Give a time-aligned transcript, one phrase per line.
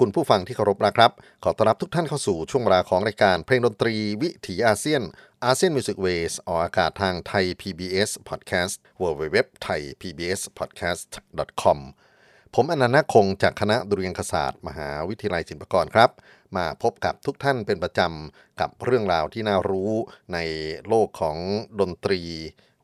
[0.00, 1.12] คุณผู้ฟังที่เคารพนะครับ
[1.44, 5.02] ขอต้อนรับทุกท่านเข้าสู่ช่วงเวลาของรายการเพลงดนตรีวิถีอาเซียน
[5.44, 11.10] ASEAN Music Ways ออกอากาศทางไทย PBS Podcast w w w t h a i PBS Podcast
[11.62, 11.78] com
[12.54, 16.10] ผมอนันต์คงจากคณะดุเรียางคศาสตร์ มหาวิทยาลัยศิลปากรครับ
[16.56, 19.90] มาพบกับทุกท่านเป็นประจำกับเรื่องราวที่น่ารู้
[20.32, 20.38] ใน
[20.88, 21.36] โลกของ
[21.80, 22.20] ดนตรี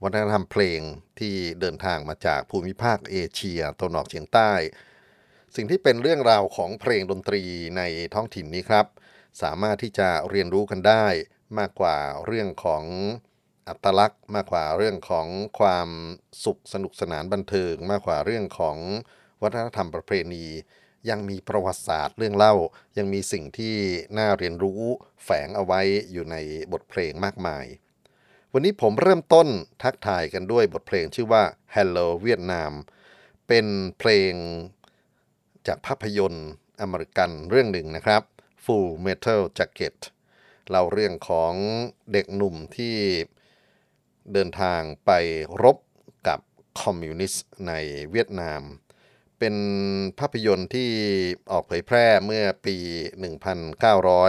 [0.02, 0.80] วัฒนธรรมเพลง
[1.18, 4.52] ที่เดินทางมาจากภูมิภาคเอเชียตะวันออกเฉียงใต้
[5.56, 7.42] สิ่งที่เป็นเรื่องราวของเพลงดนตรี
[7.76, 7.82] ใน
[8.14, 8.86] ท้องถิ่นนี้ครับ
[9.42, 11.06] สามารถที่จะเรียนรู้กันได้
[11.58, 11.96] มากกว่า
[12.26, 12.84] เรื่องของ
[13.68, 15.26] อัตลักษณ์มากกว่าเรื่องของ
[15.58, 15.88] ความ
[16.44, 18.76] สุขสนุกสนานบันเทิง มากกว่าเรื่องของ
[19.42, 20.46] วัฒนธรรมประเพณี
[21.10, 22.54] ยังมีประวัติศาสตร์เรื่องเล่า
[22.98, 23.76] ยังมีสิ่งที่
[24.18, 24.82] น่าเรียนรู้
[25.24, 25.80] แฝงเอาไว้
[26.12, 26.36] อยู่ใน
[26.72, 27.64] บทเพลงมากมาย
[28.52, 29.48] วันนี้ผมเริ่มต้น
[29.82, 31.42] ทักทายกันด้วยบทเพลงชื่อว่า
[31.74, 32.72] Hello Vietnam
[33.48, 33.66] เป็น
[33.98, 34.32] เพลง
[35.66, 36.48] จากภาพยนตร์
[36.80, 38.22] อเมริกันเรื่องหนึ่งนะครับ
[38.64, 39.96] Full Metal Jacket
[40.68, 41.52] เล่าเรื่องของ
[42.12, 42.96] เด็กหนุ่มที่
[44.32, 45.10] เดินทางไป
[45.62, 45.76] รบ
[46.28, 46.40] กับ
[46.82, 47.72] คอมมิวนิสต์ใน
[48.10, 48.62] เวียดนาม
[49.38, 49.56] เป็น
[50.18, 50.90] ภาพยนตร์ที่
[51.50, 52.76] ออกเผยแพร่เมื่อปี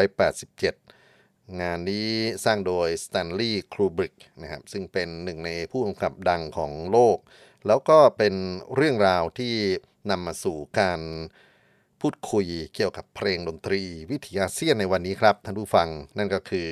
[0.03, 2.09] 1987 งานนี้
[2.45, 7.17] สร้างโดยสแตนลีย์ คูบริกนะครับซึ่งเป็นหนึ่งในผู้กำกับดังของโลก
[7.67, 8.33] แล้วก็เป็น
[8.75, 9.55] เรื่องราวที่
[10.09, 11.01] นำมาสู่การ
[12.01, 12.45] พูดคุย
[12.75, 13.81] เกี่ยวกับเพลงดนตรี
[14.12, 16.69] วิถีอาเซียนในวันนี้ครับ ท่านผู้ฟังนั่นก็คือ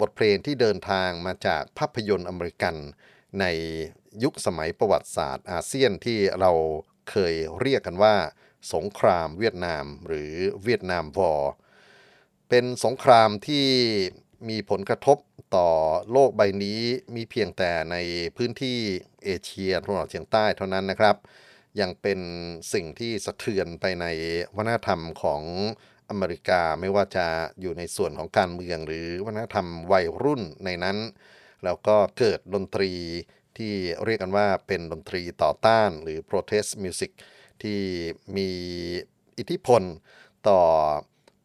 [0.00, 2.76] บทเพลงที่เดินทางมาจากภาพยนตร์อเมริกัน
[3.40, 3.44] ใน
[4.22, 6.52] ยุคสมัยประวัติศาสตร์อาเซียนที่เรา
[7.10, 8.14] เคยเรียกกันว่า
[8.74, 10.32] สงครามเวียดนามหรือ
[10.64, 11.52] Vietnam War
[12.48, 13.66] เป็นสงครามที่
[14.48, 15.18] มีผลกระทบ
[15.56, 15.68] ต่อ
[16.12, 16.80] โลกใบนี้
[17.14, 17.96] มีเพียงแต่ใน
[18.36, 18.78] พื้นที่
[19.24, 21.16] เอเชียตะวันออกเฉียงใต้เท่านั้นนะครับ
[21.80, 22.20] ยังเป็น
[22.72, 24.06] สิ่งที่สะเทือนไปใน
[24.56, 25.42] วัฒนธรรมของ
[26.10, 27.26] อเมริกาไม่ว่าจะ
[27.60, 30.98] อยู่ในส่วนของการเมืองหรือวัฒนธรรมวัยรุ่นในนั้น
[31.64, 32.92] แล้วก็เกิดดนตรี
[33.58, 33.72] ที่
[34.04, 37.10] เรียกกันว่าเป็นดนตรีต่อต้านหรือ protest music
[37.62, 37.80] ที่
[38.36, 38.48] มี
[39.38, 39.82] อิทธิพล
[40.48, 40.60] ต่อ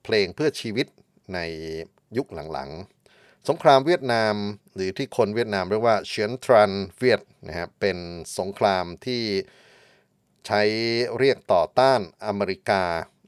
[0.04, 0.88] เพลงเพื่อชีวิต
[1.34, 1.40] ใน
[2.18, 4.36] ยุคหลังๆ สงครามเวียดนาม
[4.76, 7.98] หรือที่คนเวียดนามเรียกว่าเฉียนทรันเวียดนะครับเป็น
[8.38, 9.24] สงครามที่
[10.52, 10.66] ใช้
[11.18, 12.84] เรียกต่อต้านอเมริกา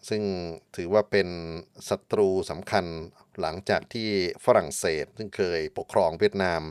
[0.09, 0.23] ซึ่ง
[0.75, 1.29] ถือว่าเป็น
[1.89, 2.85] ศัตรูสำคัญ
[3.41, 4.09] หลังจากที่
[4.45, 6.61] ฝรั่งเศส ซึ่งเคยปกครองเวียดนาม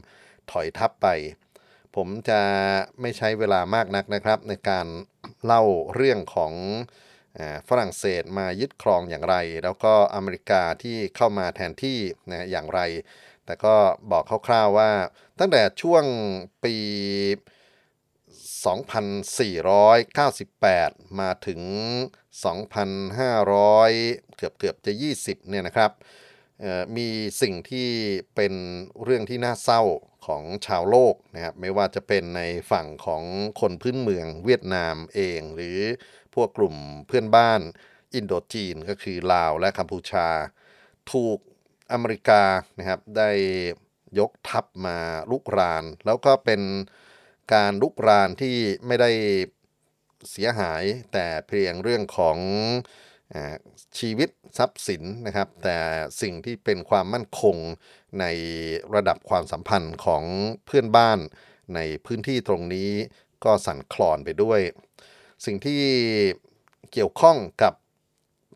[0.51, 1.09] ถอยทัพไป
[1.97, 2.43] ผมจะ
[3.01, 4.87] ไม่ใช้เวลามากนักนะครับ ในการ
[5.45, 5.63] เล่า
[5.95, 6.53] เรื่องของ
[7.69, 11.99] ฝรั่งเศสมายึดครองอย่างไร แล้วก็อเมริกาที่เข้ามาแทนที่
[12.31, 12.81] นะอย่างไร
[13.47, 13.75] แต่ก็
[14.11, 14.91] บอกคร่าวๆว่า
[15.39, 16.05] ตั้งแต่ช่วง
[16.65, 16.75] ปี
[18.67, 21.61] 2498 มาถึง
[22.45, 25.91] 2,500 เกือบเกือบจะ 20 เนี่ยนะครับ
[26.61, 27.09] เอ่อมี
[27.43, 27.89] สิ่งที่
[28.35, 28.55] เป็น
[29.03, 29.83] เรื่องที่น่าเศร้า
[30.27, 33.23] ของชาวโลกนะครับไม่ว่าจะเป็นในฝั่งของ
[33.61, 35.79] คนพื้นเมืองเวียดนามเอง หรือ
[36.35, 36.75] พวกกลุ่ม
[37.07, 37.61] เพื่อนบ้าน
[38.15, 40.29] อินโดจีนก็คือลาวและกัมพูชา
[41.13, 41.39] ถูก
[41.93, 42.43] อเมริกา
[42.79, 43.31] นะครับได้
[44.19, 44.99] ยกทัพมา
[45.31, 46.61] ลุกราน แล้วก็เป็น
[47.55, 48.57] การลุกรานที่
[48.87, 49.11] ไม่ได้
[50.31, 50.83] เสียหาย
[51.13, 52.39] แต่เพียงเรื่องของ
[53.35, 53.37] อ
[53.99, 55.79] ชีวิตทรัพย์สินนะครับ แต่
[56.23, 57.57] สิ่งที่เป็นความมั่นคง
[58.21, 58.25] ใน
[58.95, 60.25] ระดับความสัมพันธ์ของ
[60.67, 61.19] เพื่อนบ้าน
[61.75, 62.91] ในพื้นที่ตรงนี้
[63.45, 64.61] ก็สั่นคลอนไปด้วย
[65.45, 65.83] สิ่งที่
[66.93, 67.75] เกี่ยวข้องกับ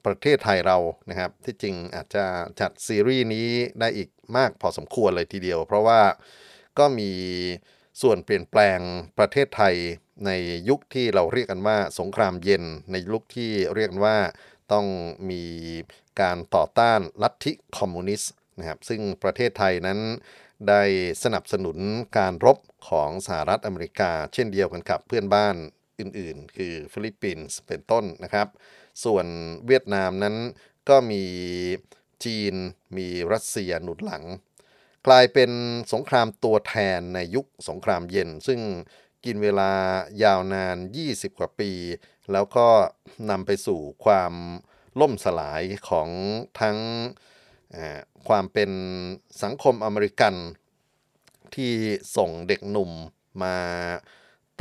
[0.05, 0.79] ประเทศไทยเรา
[1.11, 2.25] นะครับ ที่จริงอาจจะ
[2.61, 3.49] จัดซีรีส์นี้
[3.81, 6.01] ได้อีกมากพอสมควรเลยทีเดียว เพราะว่า
[6.79, 7.11] ก็มี
[8.03, 8.81] ส่วนเปลี่ยนแปลง
[9.19, 9.75] ประเทศไทย
[10.27, 10.31] ใน
[10.69, 14.19] ยุคที่เราเรียกกันว่าสงครามเย็น ในยุคที่เรียกกันว่า
[14.73, 14.87] ต้อง
[15.31, 15.45] มี
[16.21, 19.99] การต่อต้านลัทธิคอมมิวนิสต์นะครับซึ่งประเทศไทยนั้น
[20.69, 20.83] ได้
[21.25, 21.79] สนับสนุน
[22.19, 22.59] การรบ
[22.89, 25.57] ของสหรัฐอเมริกา เช่นเดียวกันกับเพื่อนบ้าน
[26.01, 28.49] อื่นๆ คือฟิลิปปินส์เป็นต้นนะครับ
[29.05, 29.27] ส่วน
[29.67, 30.37] เวียดนามนั้น
[30.89, 31.25] ก็มี
[32.25, 32.55] จีน
[32.97, 34.25] มีรัสเซียหนุนหลัง
[35.07, 35.51] กลายเป็น
[35.93, 38.61] สงครามตัวแทนในยุคสงครามเย็น ซึ่ง
[39.25, 39.71] กินเวลา
[40.25, 41.71] ยาวนาน 20 กว่าปี
[42.33, 42.69] แล้วก็
[43.31, 44.33] นำไปสู่ความ
[45.01, 46.09] ล่มสลายของ
[46.61, 46.79] ทั้ง
[48.29, 48.71] ความเป็น
[49.43, 50.35] สังคมอเมริกัน
[51.55, 51.73] ที่
[52.17, 52.91] ส่งเด็กหนุ่ม
[53.43, 53.57] มา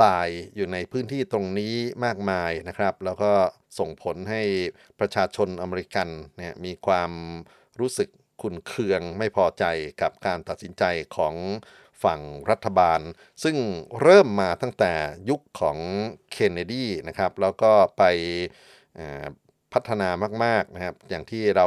[0.02, 1.74] ตายอยู่ในพื้นที่ตรงนี้
[2.04, 3.32] มากมายนะครับ แล้วก็
[3.78, 4.42] ส่งผลให้
[4.98, 7.10] ประชาชนอเมริกันเนี่ยมีความ
[7.80, 8.08] รู้สึก
[8.42, 9.64] ขุนเคืองไม่พอใจ
[10.02, 10.84] กับการตัดสินใจ
[11.16, 11.34] ของ
[12.04, 12.20] ฝั่ง
[12.50, 13.00] รัฐบาล
[13.42, 13.56] ซึ่ง
[14.00, 14.92] เริ่มมาตั้งแต่
[15.30, 15.78] ยุคของ
[16.30, 18.02] เคนเนดีนะครับ แล้วก็ไป
[19.72, 20.08] พัฒนา
[20.44, 21.66] มากๆนะครับ อย่างที่เรา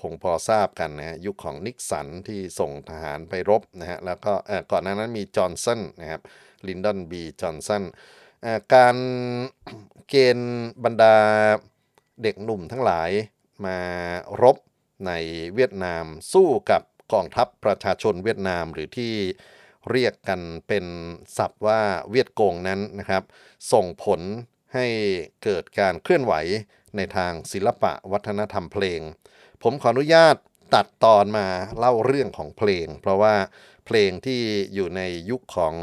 [0.00, 4.32] คงพอทราบกันนะยุคของนิกสันที่ส่งทหารไปรบนะฮะแล้วก็
[4.72, 6.22] ก่อนหน้านั้นมีจอห์นสันนะครับ
[6.68, 7.82] ลินดอนบีจอห์นสัน
[8.74, 8.96] การ
[10.08, 11.16] เกณฑ์บรรดา
[12.22, 13.10] เด็กหนุ่มทั้งหลาย
[13.64, 13.78] มา
[14.42, 14.56] รบ
[15.06, 15.12] ใน
[15.54, 19.14] เวียดนามสู้กับกองทัพประชาชนเวียดนามหรือที่
[19.90, 20.86] เรียกกันเป็น
[21.36, 23.22] ศัพท์ว่าเวียดกงนั้นนะครับ
[23.72, 24.20] ส่งผล
[24.74, 24.86] ให้
[25.44, 26.34] เกิดการเคลื่อนไหว
[26.96, 29.00] ในทางศิลปะวัฒนธรรมเพลง
[29.62, 30.36] ผมขออนุญาต
[30.74, 31.46] ตัดตอนมา
[31.78, 33.34] เล่าเรื่องของเพลง เพราะว่า
[33.86, 34.40] เพลงที่
[34.74, 35.74] อยู่ในยุคของ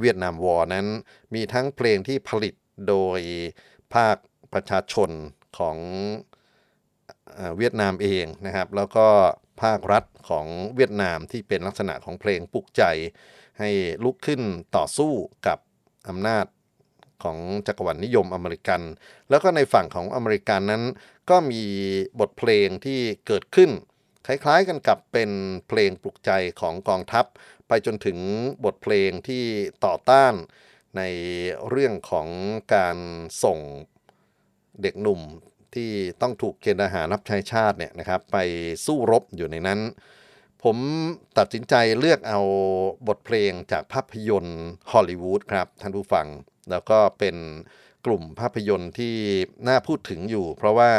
[0.00, 0.86] Vietnam War นั้น
[1.34, 2.54] มีทั้งเพลงที่ผลิต
[2.88, 3.20] โดย
[3.94, 4.16] ภาค
[4.52, 5.10] ประชาชน
[5.58, 5.76] ของ
[7.58, 9.06] เวียดนามเองนะครับ แล้วก็
[9.62, 12.82] ภาครัฐของเวียดนามที่เป็นลักษณะของเพลงปลุกใจ
[13.58, 13.70] ให้
[14.04, 14.40] ลุกขึ้น
[14.76, 15.12] ต่อสู้
[15.46, 15.58] กับ
[16.08, 16.46] อำนาจ
[17.22, 18.82] ของจักรวรรดินิยมอเมริกัน
[19.30, 20.84] แล้วก็ในฝั่งของอเมริกันนั้น
[21.30, 21.62] ก็มี
[22.20, 23.70] บทเพลงที่เกิดขึ้น
[24.26, 25.30] คล้ายๆกันกับเป็น
[25.68, 26.30] เพลงปลุกใจ
[26.60, 27.24] ของกองทัพ
[27.68, 28.18] ไปจนถึง
[28.64, 29.44] บทเพลงที่
[29.84, 30.34] ต่อต้าน
[30.96, 31.02] ใน
[31.68, 32.28] เรื่องของ
[32.74, 32.96] การ
[33.44, 33.58] ส่ง
[34.82, 35.20] เด็กหนุ่ม
[35.78, 35.90] ที่
[36.22, 38.38] ต้องถูกเกณฑ์ทหารรับใช้ชาติเนี่ยนะครับไป
[38.86, 39.80] สู้รบอยู่ในนั้น
[40.64, 40.76] ผม
[41.38, 42.40] ตัดสินใจเลือกเอา
[43.08, 44.60] บทเพลงจากภาพยนตร์
[44.92, 46.26] ฮอลลีวูดครับท่านผู้ฟัง
[46.70, 47.36] แล้วก็เป็น
[48.06, 49.14] กลุ่มภาพยนตร์ที่
[49.68, 50.90] น่าพูดถึงอยู่ เพราะว่า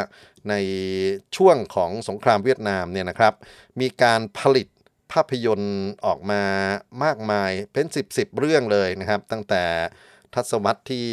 [0.50, 0.55] ใน
[1.38, 3.33] ช่วงของสงครามเวียดนามเนี่ยนะครับ
[3.81, 4.67] มีการผลิต
[5.12, 6.43] ภาพยนตร์ออกมา
[7.03, 9.63] มากมายเป็น 10บสเรื่องเลยนะครับ ตั้งแต่
[10.36, 11.07] ทศวรรษที่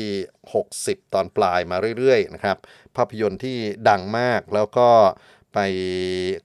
[0.53, 2.57] 60 ตอนปลายมาเรื่อยๆนะครับ
[2.97, 3.57] ภาพยนตร์ที่
[3.89, 4.89] ดังมากแล้วก็
[5.55, 5.59] ไป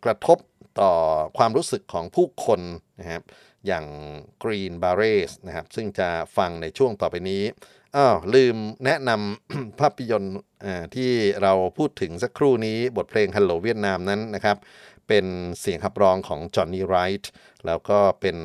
[0.05, 0.37] กระทบ
[0.81, 0.93] ต่อ
[1.37, 2.61] ความรู้สึกของผู้คน
[2.99, 3.23] นะครับ
[3.67, 3.85] อย่าง
[4.43, 7.43] Green Berets นะครับซึ่งจะฟังในช่วงต่อไปนี้
[7.95, 10.35] อ้าวลืมแนะนำภาพยนตร์
[10.95, 11.11] ที่
[11.41, 14.57] เราพูดถึงสักครู่นี้บทเพลง Hello เวียดนามนั้นนะครับ
[15.07, 15.25] เป็น
[15.59, 17.31] เสียงขับร้องของจอห์นนี่ไรท์
[17.65, 18.37] แล้วก็เป็น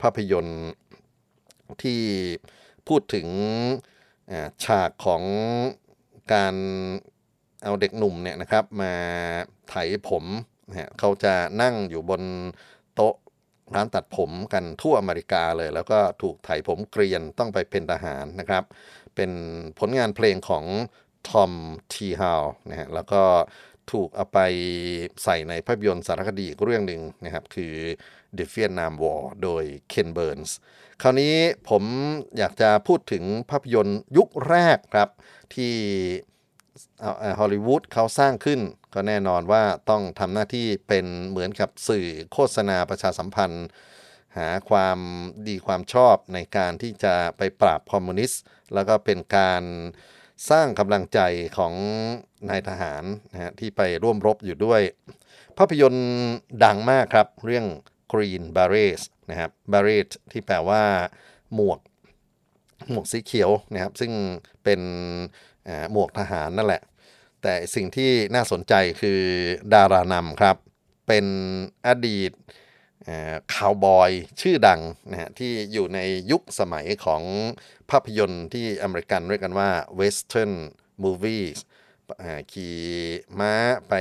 [0.00, 0.62] ภาพยนตร์
[1.82, 2.00] ที่
[2.88, 3.26] พูดถึง
[4.64, 5.22] ฉากของ
[6.32, 6.54] การ
[7.64, 8.94] เอาเด็กหนุ่มเนี่ยนะครับมา
[9.68, 9.74] ไถ
[10.08, 10.24] ผม
[10.68, 12.22] นะเขาจะนั่งอยู่บน
[12.94, 13.14] โต๊ะ
[13.74, 18.64] ร้านตัดผมกันทั่วอเมริกาเลย แล้วก็ถูกไถผมเกรียนต้องไปเป็นทหารนะครับ
[19.14, 19.30] เป็น
[19.78, 20.64] ผลงานเพลงของ
[21.28, 21.52] ทอม
[21.92, 23.22] ทีฮาวนะฮะแล้วก็
[23.92, 24.38] ถูกเอาไป
[25.24, 27.74] ใส่ในภาพยนตร์สารคดีเรื่องหนึ่งนะครับ คือ
[28.38, 30.56] The Vietnam War โดยเคนเบิร์นส์
[31.02, 31.34] คราวนี้
[31.68, 31.82] ผม
[32.38, 35.08] อยากจะพูดถึงภาพยนตร์ยุคแรกครับ
[35.54, 35.74] ที่
[37.38, 38.60] ฮอลลีวูดเขาสร้างขึ้น
[38.94, 43.66] ก็แน่นอนว่าต้องทำหน้าที่เป็นเหมือนกับสื่อโฆษณาประชาสัมพันธ์
[44.36, 44.98] หาความ
[45.48, 48.42] ดีความชอบในการที่จะไปปราบคอมมิวนิสต์
[48.74, 49.62] แล้วก็เป็นการ
[50.50, 51.20] สร้างกำลังใจ
[51.58, 51.72] ของ
[52.50, 54.80] นายทหารนะฮะที่ไปร่วมรบอยู่ด้วย
[55.58, 56.08] ภาพยนตร์
[56.64, 57.66] ดังมากครับ เรื่อง
[58.10, 60.82] Green Berets นะครับ Beret ที่แปลว่า
[61.54, 61.78] หมวก
[62.90, 64.12] หมวกสีเขียวนะครับ ซึ่ง
[64.64, 64.80] เป็น
[65.92, 66.82] หมวกทหารนั่นแหละ
[67.42, 69.20] แต่สิ่งที่น่าสนใจคือ
[69.72, 70.56] ดารานำครับ
[71.06, 71.26] เป็น
[71.86, 72.32] อดีต
[73.54, 75.98] คาวบอยชื่อดังนะฮะที่อยู่ใน
[76.30, 77.22] ยุคสมัยของ
[77.90, 80.52] ภาพยนตร์ที่อเมริกันเรียกกันว่า Western
[81.04, 81.69] Movies อ่
[82.52, 82.76] ขี่
[83.40, 83.54] ม้า
[83.88, 83.94] ไป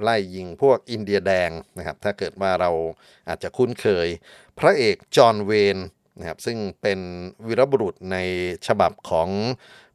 [0.00, 2.70] ไล่ยิงพวกอินเดียแดงนะครับ ถ้าเกิดว่าเรา
[3.28, 4.08] อาจจะคุ้นเคย
[4.58, 5.78] พระเอกจอห์นเวน
[6.18, 7.00] นะครับซึ่งเป็น
[7.46, 8.16] วีรบุรุษใน
[8.66, 9.28] ฉบับของ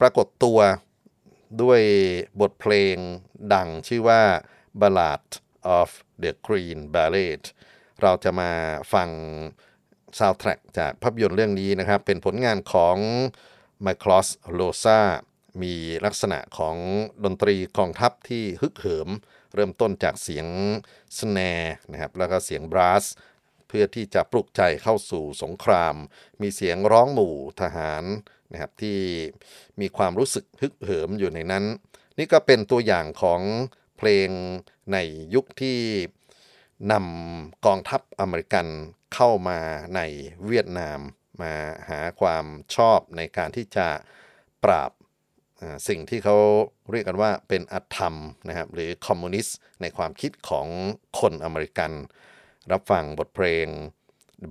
[0.00, 0.58] ปรากฏตัว
[1.62, 1.80] ด้วย
[2.40, 2.96] บทเพลง
[3.54, 4.22] ดังชื่อว่า
[4.80, 5.24] Ballad
[5.78, 5.90] of
[6.22, 7.42] the Green Beret
[8.02, 8.50] เราจะมา
[8.92, 9.08] ฟัง
[10.18, 12.96] ซาว d t ทร็กจากภาพยนตร์เรื่องนี้นะครับ เป็นผลงานของ
[13.82, 15.00] มิคลอสโรซา
[15.62, 16.76] มีลักษณะของ
[17.24, 19.08] ดนตรีกองทัพที่ฮึกเหิม
[19.54, 20.46] เริ่มต้นจากเสียง
[21.18, 23.04] snare นะครับแล้วก็เสียง brass
[23.68, 25.94] เพื่อที่จะปลุกใจเข้าสู่สงคราม
[26.40, 28.04] มีเสียงร้องหมู่ทหาร
[28.52, 28.98] นะครับที่
[29.80, 31.64] มีความรู้สึกฮึกเหิมอยู่ในนั้น
[32.18, 33.40] นี่ก็เป็นตัวอย่างของ
[33.98, 34.28] เพลง
[34.92, 34.98] ใน
[35.34, 35.78] ยุคที่
[36.92, 38.66] นำกองทัพอเมริกัน
[39.14, 39.58] เข้ามา
[39.96, 40.00] ใน
[40.46, 40.98] เวียดนาม
[41.42, 41.54] มา
[41.88, 42.44] หาความ
[42.76, 43.88] ชอบในการที่จะ
[44.64, 44.90] ปราบ
[45.88, 46.36] สิ่งที่เขา
[46.90, 48.14] เรียกกันว่าเป็นอธรรม
[48.48, 50.66] นะครับหรือคอมมิวนิสต์ในความคิดของ
[51.20, 51.92] คนอเมริกัน
[52.72, 53.66] รับฟังบทเพลง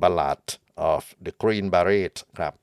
[0.02, 0.44] Ballad
[0.92, 2.54] of the Green Beret ครับ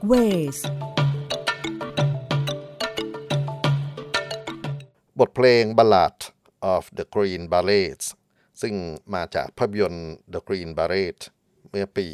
[0.00, 4.54] ยนมิวสิกเว
[4.96, 6.16] สบทเพลง Ballad
[6.74, 8.06] of the Green Berets
[8.60, 8.74] ซึ่ง
[9.14, 11.18] มาจากภาพยนตร์ The Green Beret
[11.70, 12.08] เมื่อปี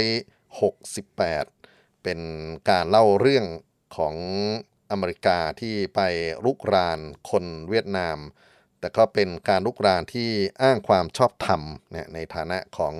[0.00, 2.20] 1968 เป็น
[2.70, 3.46] การเล่าเรื่อง
[3.96, 4.14] ของ
[4.90, 6.00] อเมริกาที่ไป
[6.44, 8.18] รุกรานคนเวียดนาม
[8.80, 10.30] แต่ก็เป็นการลุกรานที่
[10.62, 12.94] อ้างความชอบธรรมเนี่ยในฐานะของ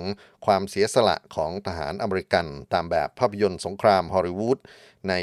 [0.45, 4.57] ความเสียสละของทหารอเมริกัน ตามแบบภาพยนตร์สงครามฮอลลีวูด
[5.09, 5.13] ใน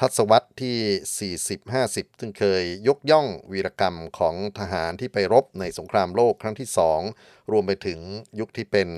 [0.00, 1.30] ทศวรรษที่
[1.70, 7.00] 40-50 ซึ่งเคยยกย่องวีรกรรมของทหารที่ไปรบในสงครามโลกครั้งที่สอง
[7.52, 8.00] รวมไปถึง
[8.38, 8.88] ยุคที่เป็น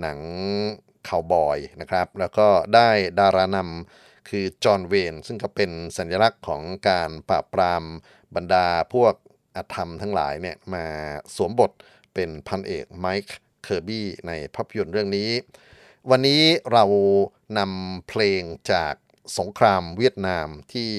[0.00, 0.18] หนัง
[1.08, 7.82] คาวบอยนะครับ แล้วก็ได้ดารานำคือจอห์นเวนซึ่งก็เป็นสัญลักษณ์ของการปราบปราม
[8.34, 9.14] บรรดาพวก
[9.56, 10.84] อธรรมทั้งหลายเนี่ยมา
[11.36, 11.70] สวมบท
[12.14, 15.30] เป็นพันเอกไมค์เคอร์บี้ในภาพยนตร์เรื่องนี้
[16.10, 16.84] วันนี้เรา
[17.58, 18.94] นำเพลงจาก
[19.38, 20.90] สงครามเวียดนามที่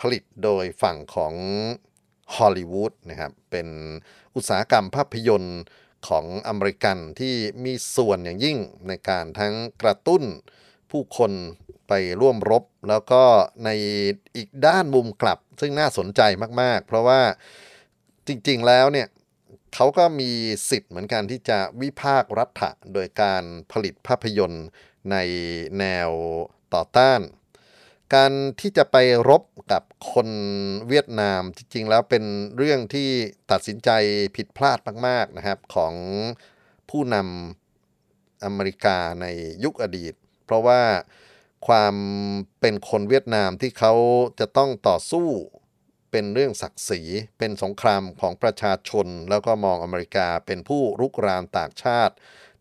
[0.00, 1.34] ผลิตโดยฝั่งของ
[2.36, 3.68] ฮอลลีวูดนะครับเป็น
[4.34, 5.60] อุตสาหกรรมภาพยนตร์
[6.08, 10.22] ของอเมริกันที่มีส่วนอย่างยิ่งในการทั้งกระตุ้น
[10.90, 11.32] ผู้คน
[11.88, 13.22] ไปร่วมรบ แล้วก็
[13.64, 13.70] ใน
[14.36, 16.20] อีกด้านมุมกลับซึ่งน่าสนใจ
[16.60, 17.20] มาก ๆ เพราะว่า
[18.30, 19.08] จริงๆแล้วเนี่ย
[19.74, 20.30] เขาก็มี
[20.70, 24.66] สิทธิ์เหมือนกันที่จะวิพากษ์รัฐะโดยการผลิตภาพยนตร์
[25.10, 25.16] ใน
[25.78, 26.10] แนว
[26.74, 27.20] ต่อต้าน
[28.14, 28.96] การที่จะไป
[29.28, 30.28] รบกับคน
[30.88, 32.24] เวียดนามจริงๆแล้วเป็น
[32.56, 33.08] เรื่องที่
[33.50, 33.90] ตัดสินใจ
[34.36, 35.94] ผิดพลาดมากๆนะครับของ
[36.90, 39.26] ผู้นำอเมริกาใน
[39.64, 40.14] ยุคอดีต
[40.44, 40.82] เพราะว่า
[41.66, 41.94] ความ
[42.60, 43.94] เป็นคนเวียดนามที่เขา
[44.40, 45.28] จะต้องต่อสู้
[46.10, 47.00] เป็นเรื่องศักดิ์ศรี
[47.38, 52.14] เป็นสงครามของประชาชน แล้วก็มองอเมริกาเป็นผู้รุกรานต่างชาติ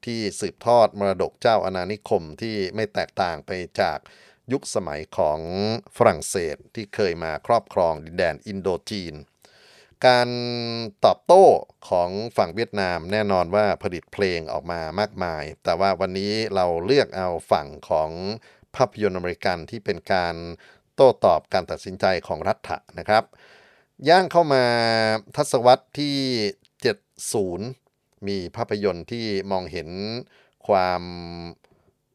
[0.05, 3.99] ที่สืบทอดมรดกเจ้าอาณานิคมที่ไม่แตกต่างไปจาก
[4.51, 5.39] ยุคสมัยของ
[5.97, 9.15] ฝรั่งเศสที่เคยมาครอบครองดินแดนอินโดจีน
[10.07, 10.29] การ
[11.05, 11.45] ตอบโต้
[11.89, 18.09] ของฝั่งเวียดนามแน่นอนว่าผลิตเพลงออกมามากมาย แต่ว่าวันนี้เราเลือกเอาฝั่งของ
[18.75, 20.35] ภาพยนตร์อเมริกันที่เป็นการ
[21.01, 23.23] โต้ตอบการตัดสินใจของรัฐะนะครับ
[24.09, 24.63] ย่างเข้ามา
[25.35, 26.15] ทศวรรษที่
[27.45, 29.89] 70 มีภาพยนตร์ที่มองเห็น
[30.67, 31.03] ความ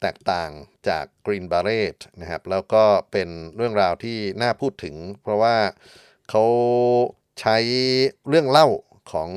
[0.01, 0.51] แตกต่าง
[0.89, 5.57] จาก Green Beret นะครับ แล้วก็เป็นเรื่องราวที่น่าพูดถึง เพราะว่า
[6.31, 6.45] เขา
[7.41, 7.57] ใช้
[8.29, 8.69] เรื่องเล่า
[9.13, 9.31] ของ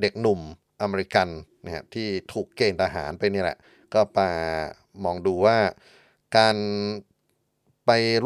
[0.00, 0.40] เด็กหนุ่ม
[0.80, 1.28] อเมริกัน
[1.64, 3.58] นะครับที่ถูกเกณฑ์ทหารไปนี่แหละ
[3.94, 4.30] ก็มา
[5.04, 5.58] มองดูว่า
[6.36, 6.56] การ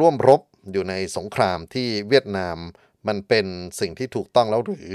[0.01, 2.57] ร่วมรบอยู่ในสงครามที่เวียดนาม
[3.09, 3.47] มันเป็น
[3.81, 4.89] สิ่งที่ถูกต้องแล้วหรือ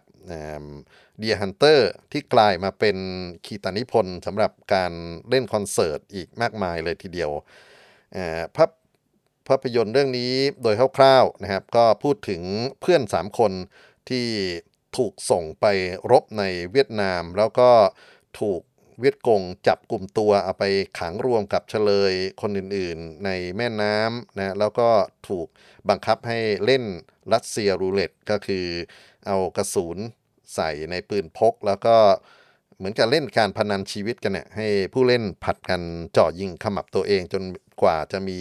[1.21, 2.97] Deer Hunter ที่กลายมาเป็น
[3.45, 4.93] คีตนิพนธ์สำหรับการ
[5.29, 7.31] เล่นคอนเสิร์ตอีกมากมายเลยทีเดียว
[8.55, 8.69] ภาพ
[9.47, 12.41] ภาพยนตร์เรื่องนี้โดยคร่าวๆนะครับ ก็พูดถึง
[12.81, 13.51] เพื่อน 3 คน
[14.09, 14.27] ที่
[14.97, 15.65] ถูกส่งไป
[16.11, 17.69] รบในเวียดนาม แล้วก็
[18.39, 18.61] ถูก
[18.99, 20.63] เวียดกงจับกลุ่มตัวเอาไป
[20.99, 24.89] ขังรวมกับเฉลยคนอื่นๆในแม่น้ำนะแล้วก็
[25.29, 25.47] ถูก
[25.89, 26.83] บังคับให้เล่น
[27.33, 28.65] รัสเซียรูเล็ตก็คือ
[29.27, 29.97] เอากระสุน
[30.55, 31.95] ใส่ในปืนพก แล้วก็
[32.77, 35.81] เหมือนกับเล่นการพนันชีวิตกันเนี่ยให้ผู้เล่นผัดกัน
[36.13, 37.43] เจ่อยิงขมับตัวเองจน
[37.81, 38.39] กว่าจะมี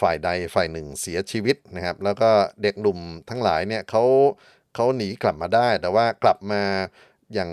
[0.00, 2.30] ฝ่ายใดฝ่ายหนึ่งเสียชีวิตนะครับ แล้วก็
[2.62, 2.98] เด็กหนุ่ม
[3.30, 4.04] ทั้งหลายเนี่ยเขา
[4.74, 6.62] เขาหนีกลับมาได้ แต่ว่ากลับมา
[7.34, 7.50] อย่าง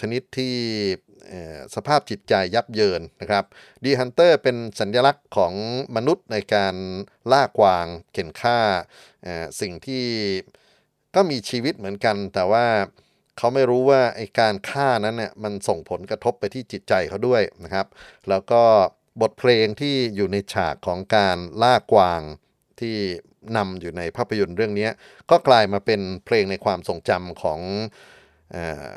[0.00, 0.54] ชนิดที่
[1.74, 3.44] สภาพจิตใจยับเยินนะครับ
[3.84, 5.54] ดีฮันเตอร์เป็นสัญลักษณ์ของ
[5.96, 6.74] มนุษย์ในการ
[7.32, 8.58] ล่ากวางเข็นฆ่า
[9.60, 10.04] สิ่งที่
[11.14, 12.66] ก็มีชีวิตเหมือนกันแต่ว่า
[13.38, 17.86] เขาไม่รู้ว่าไอการฆ่านั้นเนี่ยมันส่งผลกระทบไปที่จิตใจเขาด้วยนะครับ
[18.28, 18.62] แล้วก็
[19.20, 22.20] บทเพลงที่อยู่ในฉากของการล่ากวาง
[22.80, 22.96] ที่
[23.56, 24.88] นำอยู่ในภาพยนตร์เรื่องนี้
[25.30, 27.60] ก็กลายมาเป็นเพลงในความทรงจำของ
[28.54, 28.56] อ
[28.88, 28.90] อ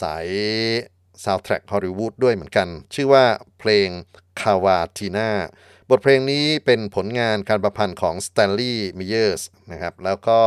[0.00, 0.26] สาย
[1.24, 3.24] ซาวด์แทร็กฮอลลีวูดด้วยเหมือนกัน ชื่อว่า
[3.60, 3.88] เพลง
[4.40, 5.30] Cavatina
[5.90, 10.40] บทเพลงนี้เป็นผลงานการประพันธ์ของสแตนลีย์มิเยอร์สนะครับแล้วก็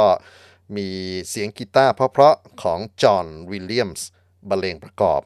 [0.75, 0.87] มี
[1.29, 4.07] เสียงกีตาร์เพราะๆของจอห์นวิลเลียมส์
[4.49, 5.21] บรรเลงประกอบ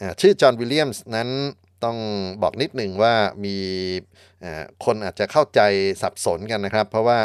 [0.00, 1.28] อชื่อจอห์นวิลเลียมส์นั้น
[1.84, 1.98] ต้อง
[2.42, 3.56] บอกนิดหนึ่งว่ามี
[4.84, 5.60] คนอาจจะเข้าใจ
[6.02, 7.18] สับสนกันนะครับ เพราะว่า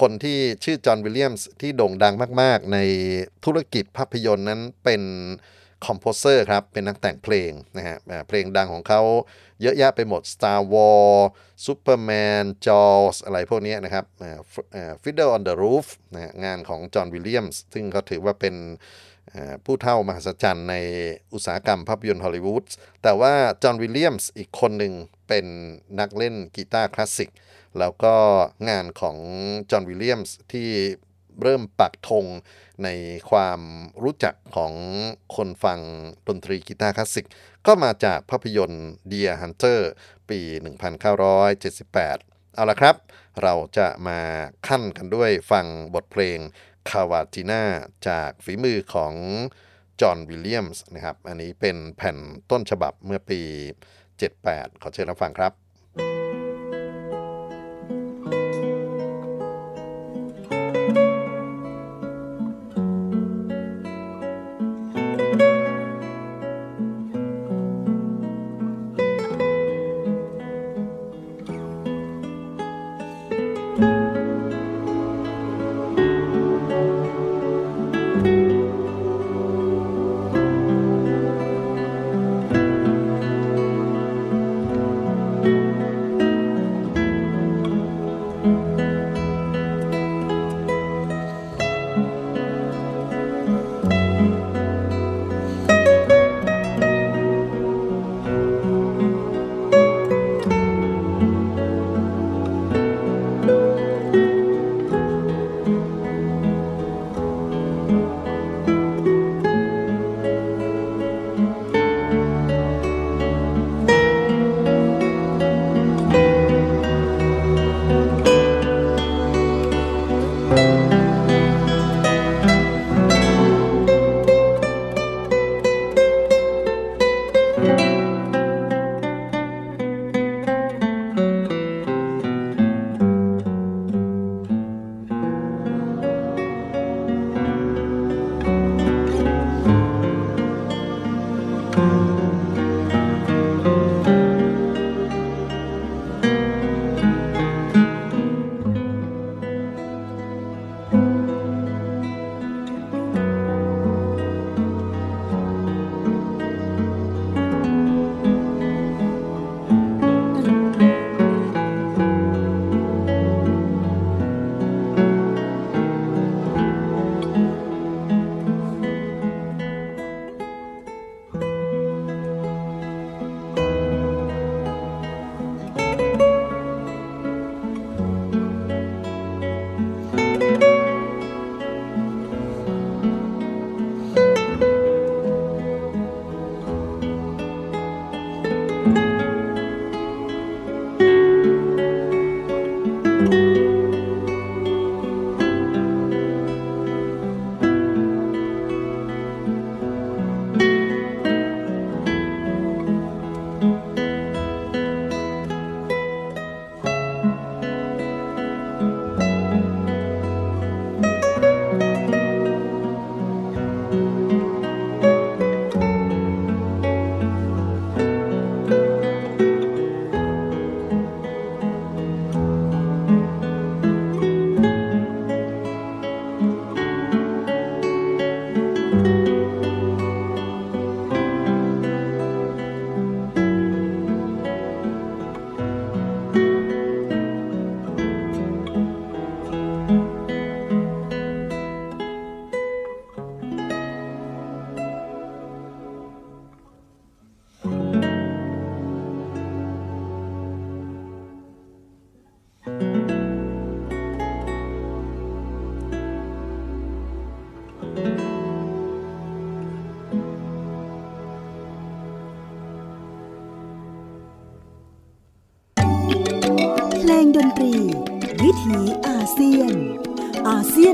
[0.00, 2.78] คนที่ชื่อจอห์นวิลเลียมส์ที่โด่งดังมาก ๆ ใน
[3.44, 5.02] ธุรกิจภาพยนตร์นั้นเป็น
[5.86, 7.96] composer ครับ เป็นนักแต่งเพลงนะฮะ
[8.28, 9.02] เพลงดังของเขา
[9.62, 11.22] เยอะแยะไปหมด Star Wars
[11.66, 14.04] Superman Jaws อะไรพวกนี้นะครับ
[15.02, 18.54] Fiddler on the Roof นะงานของจอห์นวิลเลียมส์ซึ่งเขาถือว่าเป็น
[19.64, 20.74] ผู้เฒ่ามหัศจรรย์ใน
[21.34, 22.64] อุตสาหกรรมภาพยนตร์ฮอลลีวูด
[23.02, 24.92] แต่ว่าจอห์นวิลเลียมส์อีกคนหนึ่ง
[25.28, 25.46] เป็น
[26.00, 27.30] นักเล่นกีตาร์คลาสสิก
[27.78, 28.14] แล้วก็
[28.68, 29.16] งานของ
[29.70, 30.68] จอห์นวิลเลียมส์ที่
[31.42, 32.24] เริ่มปักธง
[32.84, 32.88] ใน
[33.30, 33.60] ความ
[34.02, 34.72] รู้จักของ
[35.36, 35.80] คนฟัง
[36.28, 37.26] ดนตรีกีตาร์คลาสสิก
[37.66, 39.80] ก็มาจากภาพยนตร์ Deer Hunter
[40.30, 40.40] ปี
[41.28, 42.96] 1978 เอาละครับ
[43.42, 44.18] เราจะมา
[44.66, 46.38] ขั้นกันด้วยฟังบทเพลง
[46.90, 47.62] คาวาจิน่า
[48.08, 49.14] จากฝีมือของ
[50.00, 52.16] จอห์นวิลเลียมส์นะครับ อันนี้เป็นแผ่น
[52.50, 53.40] ต้นฉบับเมื่อปี
[54.10, 55.61] 78 ขอเชิญรับฟังครับ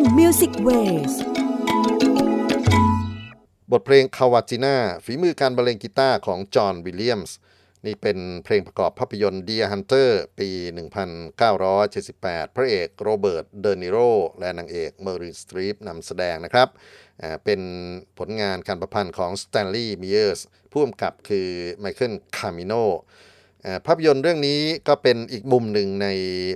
[0.08, 1.12] อาเซียน Music Waves
[3.70, 7.36] บทเพลง Cavatina ฝีมือการบรรเลงกีตาร์ของจอห์นวิลเลียมส์
[7.86, 10.48] นี่เป็นเพลงประกอบภาพยนตร์ Deer Hunter ปี
[11.72, 13.98] 1978 พระเอกโรเบิร์ต เดนิโร
[14.40, 16.68] และนางเอกเมอรีลสตรีปนำแสดงนะครับ
[17.44, 17.60] เป็น
[18.18, 20.40] ผลงานการประพันธ์ของสแตนลีย์มิเออร์ส
[20.72, 21.48] ผู้กำกับคือ
[21.80, 22.72] ไมเคิลชิมิโน
[23.86, 26.08] ภาพยนตร์เรื่องนี้ก็เป็นอีกมุมหนึ่งใน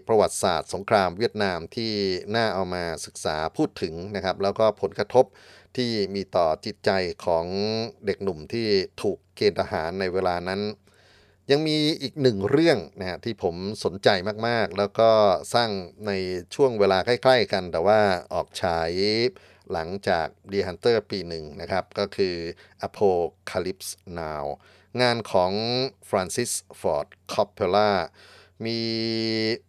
[0.08, 1.92] ประวัติศาสตร์สงครามเวียดนามที่
[2.36, 5.24] น่าเอามาศึกษาพูดถึงนะครับ แล้วก็ผลกระทบ
[5.76, 6.90] ที่มีต่อจิตใจ
[7.24, 7.46] ของ
[8.06, 8.66] เด็กหนุ่มที่
[9.02, 10.60] ถูกเกณฑ์ทหารในเวลานั้น
[11.50, 14.08] ยังมีอีกหนึ่งเรื่องนะฮะที่ผมสนใจ
[14.48, 15.10] มากๆ แล้วก็
[15.54, 15.70] สร้าง
[16.06, 16.12] ใน
[16.54, 18.00] ช่วงเวลาใกล้ ๆ กัน แต่ว่า
[18.32, 18.90] ออกฉาย
[19.72, 22.34] หลังจาก The Hunter ปีหนึ่งนะครับ ก็คือ
[22.86, 24.44] Apocalypse Now
[25.00, 25.52] งานของ
[26.08, 27.90] Francis Ford Coppola
[28.66, 28.80] มี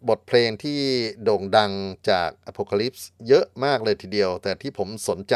[0.10, 0.80] บทเพลงที่
[1.24, 1.72] โด่งดัง
[2.10, 5.36] จาก Apocalypse เยอะมากเลยทีเดียว แต่ที่ผมสนใจ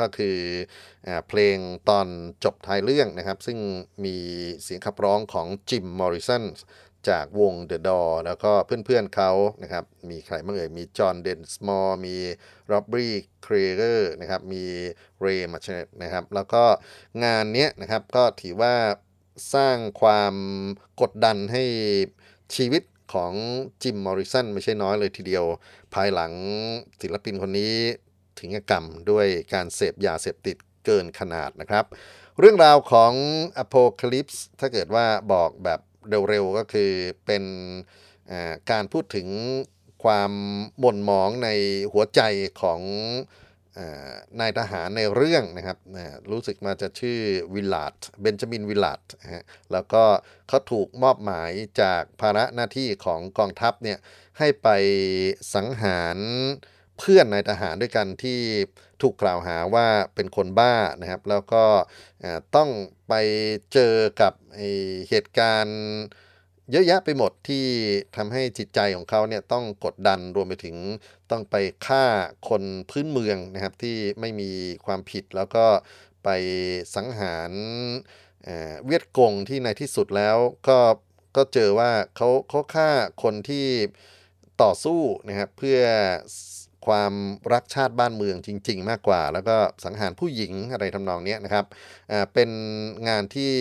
[0.00, 0.36] ก็คือ
[1.06, 1.56] อเพลง
[1.88, 2.06] ตอน
[2.44, 3.58] จบท้ายเรื่องนะครับ ซึ่ง
[4.04, 4.16] มี
[4.62, 6.44] เสียงขับร้องของจิมมอริสัน
[7.08, 9.30] จากวง The Door แล้วก็เพื่อนๆเขา
[9.62, 12.16] นะครับ มีใครบ้างเอ่ย มีจอห์นเดนสมอร์มี
[12.66, 13.12] โรบบี้
[13.46, 14.64] ครีเกอร์นะครับ มี
[15.20, 16.62] เรย์แมนซาเร็กนะครับ แล้วก็
[17.24, 18.74] งานเนี้ยนะครับก็ถือว่า
[19.54, 20.34] สร้างความ
[21.00, 21.64] กดดันให้
[22.56, 22.82] ชีวิต
[23.14, 23.32] ของ
[23.82, 25.44] จิมมอริสันไม่ใช่น้อยเลยทีเดียว
[25.94, 26.32] ภายหลัง
[27.00, 27.74] ศิลปินคนนี้
[28.38, 31.84] ถึงกรรมด้วยการเสพยาเสพติดเกินขนาดนะครับ
[32.38, 33.12] เรื่องราวของ
[33.62, 35.80] Apocalypse ถ้าเกิดว่าบอกแบบ
[36.28, 36.90] เร็วๆ ก็คือ
[37.26, 37.44] เป็น
[38.70, 39.28] การพูดถึง
[40.04, 40.32] ความ
[40.78, 41.48] หม่นหมองใน
[41.92, 42.20] หัวใจ
[42.62, 42.80] ของ
[44.40, 45.78] นายทหารในเรื่องนะครับ
[46.30, 47.20] รู้สึกมาจะชื่อ
[47.54, 50.04] วิลลาดเบนจามินวิลลาดนะฮะแล้วก็
[50.48, 53.98] เขาถูกมอบหมายจากภาระหน้าที่ของกองทัพเนี่ย
[54.38, 54.68] ให้ไป
[55.54, 56.18] สังหาร
[56.98, 58.40] เพื่อนนายทหารด้วยกันที่
[59.02, 61.64] ถูกกล่าวหาว่าเป็นคนบ้านะครับ แล้วก็
[62.56, 62.70] ต้อง
[63.08, 63.14] ไป
[63.72, 64.32] เจอกับ
[65.08, 65.80] เหตุการณ์
[66.70, 67.64] เยอะแยะไปหมดที่
[68.16, 70.76] ทำให้จิตใจของเขาเนี่ยต้องกดดันรวมไปถึง
[71.30, 71.56] ต้องไป
[71.86, 72.04] ฆ่า
[72.48, 74.50] คนพื้นเมืองนะครับที่ไม่มี
[74.86, 75.66] ความผิดแล้วก็
[76.24, 76.28] ไป
[76.94, 77.52] สังหาร
[78.44, 80.36] เเวียดกงที่ในที่สุดแล้ว
[80.68, 80.78] ก็
[81.36, 82.90] ก็เจอว่าเขาเขาฆ่า
[83.22, 83.66] คนที่
[84.62, 85.80] ต่อสู้นะครับเพื่อ
[86.90, 87.14] ความ
[87.52, 91.64] รักชาติบ้านเมืองจริง ๆ มากกว่า แล้วก็สังหารผู้หญิงอะไรทำนองนี้นะครับ
[92.34, 92.50] เป็น
[93.08, 93.52] งานที่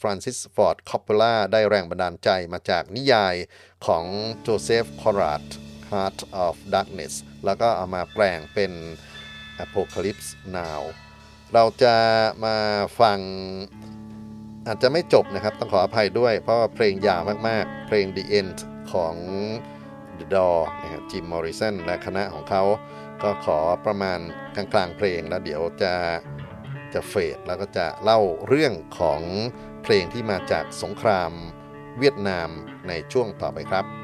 [0.00, 3.34] ฟรานซิสฟอร์ดคอปเปล่าได้แรงบันดาลใจมาจากนิยาย
[3.86, 4.04] ของ
[4.40, 5.44] โจเซฟคอนราด
[5.90, 8.72] Heart of Darkness แล้วก็เอามาแปลงเป็น
[9.64, 10.82] Apocalypse Now
[11.54, 11.94] เราจะ
[12.44, 12.56] มา
[13.00, 13.18] ฟัง
[14.66, 18.58] อาจจะไม่จบนะครับ ต้องขออภัยด้วยเพราะว่าเพลงยาวมากๆ เพลง The End
[18.92, 19.14] ของ
[20.18, 22.62] The Door นะครับจิมมอริสันและคณะของเขา
[23.22, 24.18] ก็ขอประมาณ
[24.56, 25.94] กลางๆเพลงแล้วเดี๋ยวจะ
[26.94, 29.20] จะเฟดแล้วก็จะเล่าเรื่องของ
[29.82, 31.32] เพลงที่มาจากสงคราม
[31.98, 32.48] เวียดนาม
[32.88, 34.03] ในช่วงต่อไปครับ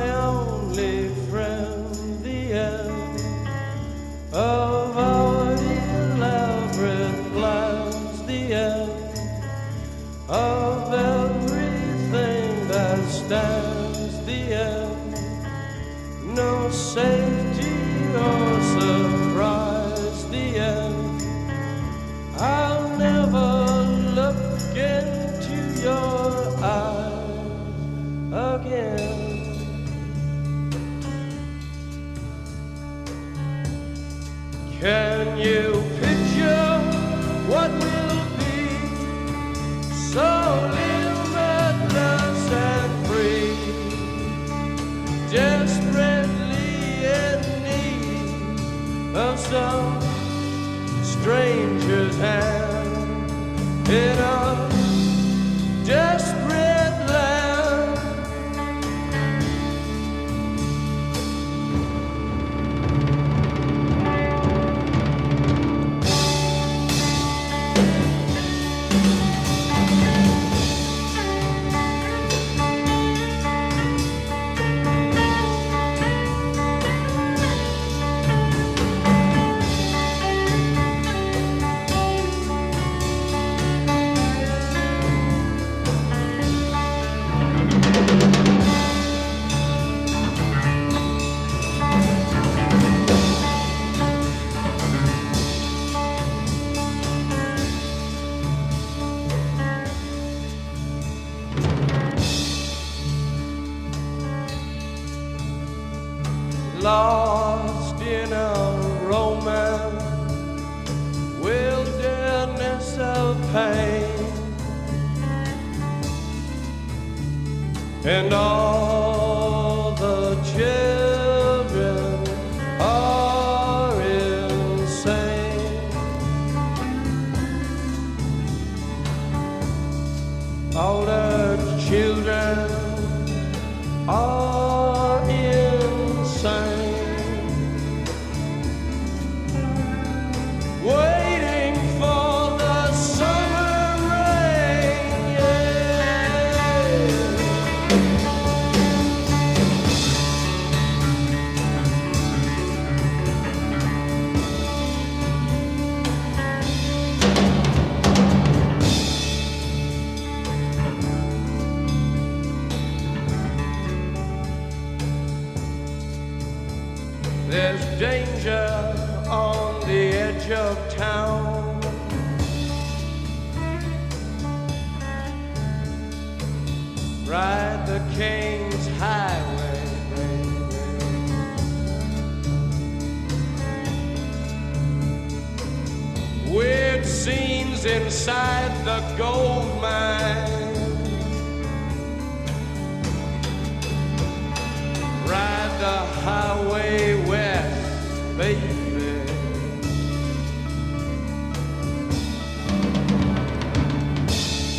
[198.41, 198.57] baby.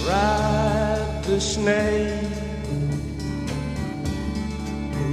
[0.08, 2.28] Ride the snake,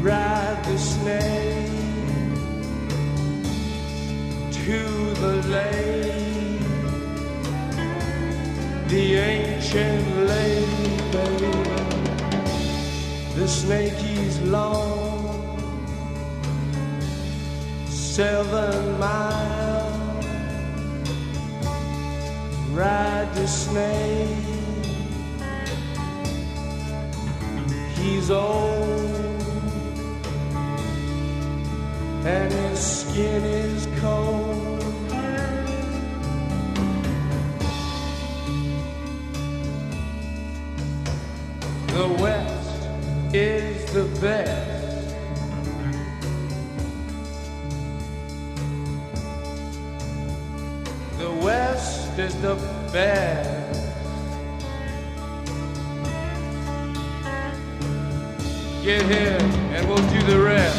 [0.01, 1.69] ride the snake
[4.61, 4.79] to
[5.23, 6.59] the lake,
[8.93, 11.53] the ancient lake, baby.
[13.35, 14.98] The snake is long,
[18.19, 20.25] seven miles.
[22.73, 24.27] Ride the snake.
[27.95, 29.41] He's old,
[32.25, 34.81] and his skin is cold.
[41.87, 42.81] The West
[43.33, 44.68] is the best.
[52.19, 52.55] Is the
[52.91, 53.47] best.
[58.83, 59.37] Get here
[59.73, 60.78] and we'll do the rest.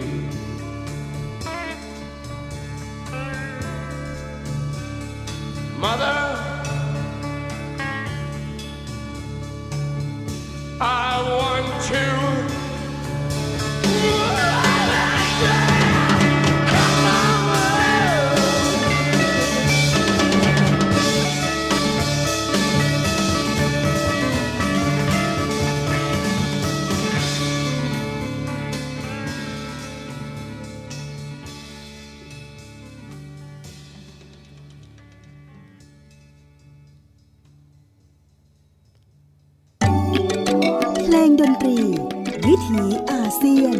[42.63, 43.79] ถีอาเซียน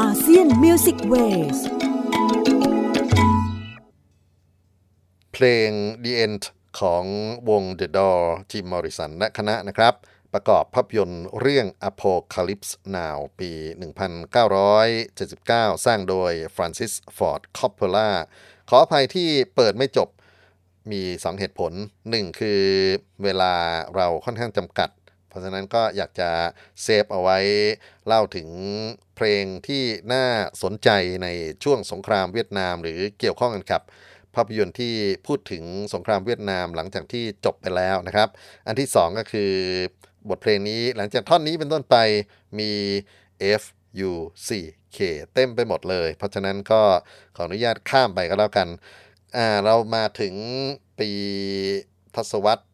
[0.00, 1.58] อาเซียน Music Waves
[5.32, 5.70] เพลง
[6.04, 6.42] The End
[6.80, 7.04] ของ
[7.50, 9.94] วง The Door จิมมอริสันและคณะนะครับ
[10.32, 13.50] ประกอบภาพยนตร์เรื่อง Apocalypse Now ปี
[14.28, 18.10] 1979 สร้างโดย Francis Ford Coppola
[18.68, 20.08] ขออภัยที่เปิดไม่จบ
[20.90, 21.72] มี 2 เหตุผล
[22.06, 22.62] 1 คือ
[23.22, 23.52] เวลา
[23.94, 24.90] เราค่อนข้างจำกัด
[25.28, 26.30] เพราะฉะนั้นก็อยากจะ
[26.82, 27.38] เซฟเอาไว้
[28.06, 28.48] เล่าถึง
[29.16, 30.24] เพลงที่น่า
[30.62, 30.88] สนใจ
[31.22, 31.28] ใน
[31.64, 33.82] ช่วงสงครามเวียดนามหรือเกี่ยวข้องกันครับ
[34.34, 34.94] ภาพยนตร์ที่
[35.26, 35.64] พูดถึง
[35.94, 38.28] สงครามเวียดนามหลังจากที่จบไปแล้วนะครับ
[38.66, 39.52] อันที่ 2 ก็คือ
[40.28, 41.96] บทเพลงนี้หลังจากท่อนนี้เป็นต้นไป
[42.58, 42.72] มี
[43.60, 43.62] F
[44.10, 44.12] U
[44.46, 44.48] C
[44.96, 44.98] K
[45.34, 46.82] เต็มไปหมดเลย เพราะฉะนั้นก็
[47.36, 48.68] ขออนุญาตข้ามไปก็แล้วกัน
[49.36, 50.34] อ่าเรามาถึง
[50.98, 51.10] ปี
[52.14, 52.64] ทศวรรษ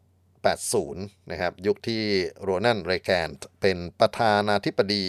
[0.44, 2.02] 80 นะครับ ยุคที่
[2.42, 3.28] โรนัลด์เรแกน
[3.60, 5.04] เป็นประธานาธิบดี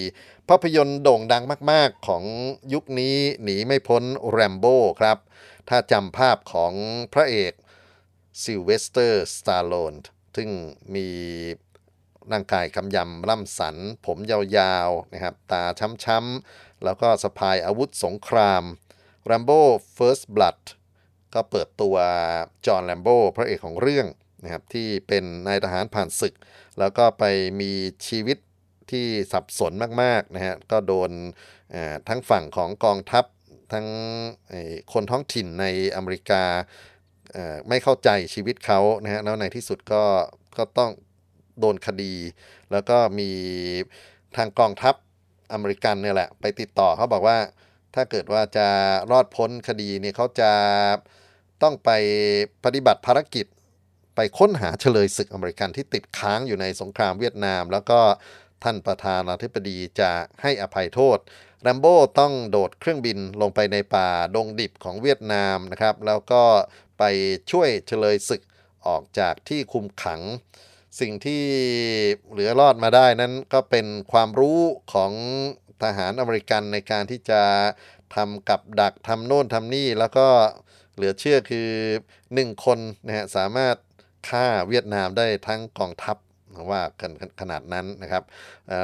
[0.50, 2.24] ภาพยนตร์โด่งดังมาก ๆ ของ
[2.74, 5.18] ยุคนี้หนีไม่พ้นแรมโบ้ครับ
[5.70, 6.74] ถ้าจำภาพของ
[7.14, 7.54] พระเอก
[8.42, 9.94] ซิลเวสเตอร์สตอลโลน
[10.36, 10.50] ซึ่ง
[10.96, 11.08] มี
[12.32, 13.76] ร่างกายกำยำล่ำสัน
[14.06, 15.64] ผมยาวๆนะครับ ตา
[16.06, 18.64] ช้ำๆ แล้วก็สะพายอาวุธสงคราม
[19.30, 19.62] Rambo
[19.98, 20.60] First Blood
[21.34, 21.96] ก็เปิดตัว
[22.66, 24.08] จอห์นแลมโบพระเอกของเรื่อง
[24.46, 26.34] นะครับที่เป็นนายทหารผ่านศึก
[26.80, 27.24] แล้วก็ไป
[27.62, 27.72] มี
[28.08, 28.38] ชีวิต
[28.92, 29.72] ที่สับสน
[30.02, 31.12] มากๆนะฮะก็โดน
[32.08, 33.26] ทั้งฝั่งของกองทัพ
[33.74, 33.88] ทั้ง
[34.94, 35.66] คนท้องถิ่นใน
[35.96, 36.44] อเมริกา
[37.70, 40.04] ไม่เข้าใจชีวิตเขานะฮะแล้วในที่สุดก็
[40.58, 40.92] ก็ต้อง
[41.60, 42.14] โดนคดี
[42.72, 43.30] แล้วก็มี
[44.38, 44.96] ทางกองทัพ
[45.54, 47.38] อเมริกันเนี่ยแหละ ไปติดต่อเขาบอกว่า
[47.96, 48.68] ถ้าเกิดว่าจะ
[49.12, 50.52] รอดพ้นคดีเนี่ยเขาจะ
[51.64, 51.90] ต้องไป
[52.64, 53.46] ปฏิบัติภารกิจ
[54.16, 58.00] ไปค้นหาเฉลยศึกอเมริกันที่ติดค้างอยู่ในสงครามเวียดนาม แล้วก็
[58.64, 60.12] ท่านประธานาธิบดีจะ
[60.42, 61.18] ให้อภัยโทษ
[61.62, 66.44] แรมโบ้ต้องโดดเครื่องบินลงไปในป่าดงดิบของเวียดนามนะครับ แล้วก็
[67.00, 67.04] ไป
[67.52, 68.42] ช่วยเฉลยศึก
[68.88, 70.22] ออกจากที่คุมขัง
[71.00, 71.44] สิ่งที่
[72.32, 74.60] เหลือรอดมาได้นั้นก็เป็นความรู้
[74.94, 75.12] ของ
[75.84, 77.42] ทหารอเมริกันในการที่จะ
[78.16, 80.28] ทำกับดักทำโน่นทำนี่ แล้วก็
[80.96, 81.70] เหลือเชื่อคือ
[82.34, 83.76] หนึ่งคนนะฮะสามารถ
[84.30, 86.18] ฆ่าเวียดนามได้ทั้งกองทัพ
[86.72, 87.12] ว่ากัน
[87.42, 88.24] ขนาดนั้นนะครับ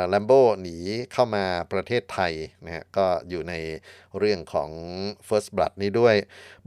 [0.10, 0.32] แลมโบ
[0.62, 0.78] หนี
[1.14, 2.34] เข้ามาประเทศไทย
[2.66, 3.54] นะฮะก็อยู่ใน
[4.20, 4.70] เรื่องของ
[5.28, 6.16] First Blood นี้ด้วย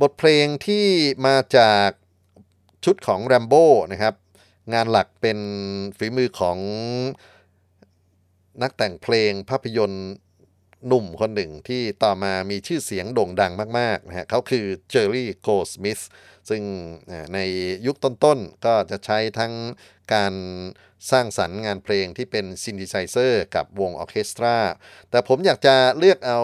[0.00, 0.86] บทเพลงที่
[1.26, 1.88] มาจาก
[2.84, 4.14] ชุดของ Rambo นะครับ
[4.74, 5.38] งานหลักเป็น
[5.98, 6.58] ฝีมือของ
[8.62, 10.12] นักแต่งเพลงภาพยนตร์
[10.86, 16.00] หนุ่มคนหนึ่งที่ต่อมามีชื่อเสียงโด่งดังมากๆนะฮะเขาคือเจอร์รี่โกลด์สมิธ
[16.50, 16.62] ซึ่ง
[17.34, 17.38] ใน
[17.86, 19.52] ยุคต้นๆ ก็จะใช้ทั้ง
[20.14, 20.34] การ
[21.10, 24.56] สร้างสรรค์งานเพลงที่เป็น synthesizer กับวงออเคสตรา
[25.10, 26.40] แต่ผมอยากจะเลือกเอา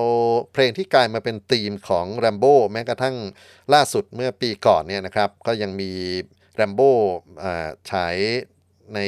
[0.53, 3.17] เพลงที่กลายมาเป็นธีมของ Rambo แม้กระทั่ง
[3.75, 5.91] ล่าสุดเมื่อปีก่อนเนี่ยนะครับ ก็ยังมี
[6.61, 6.91] Rambo
[7.91, 8.17] ฉาย
[8.95, 9.01] ใน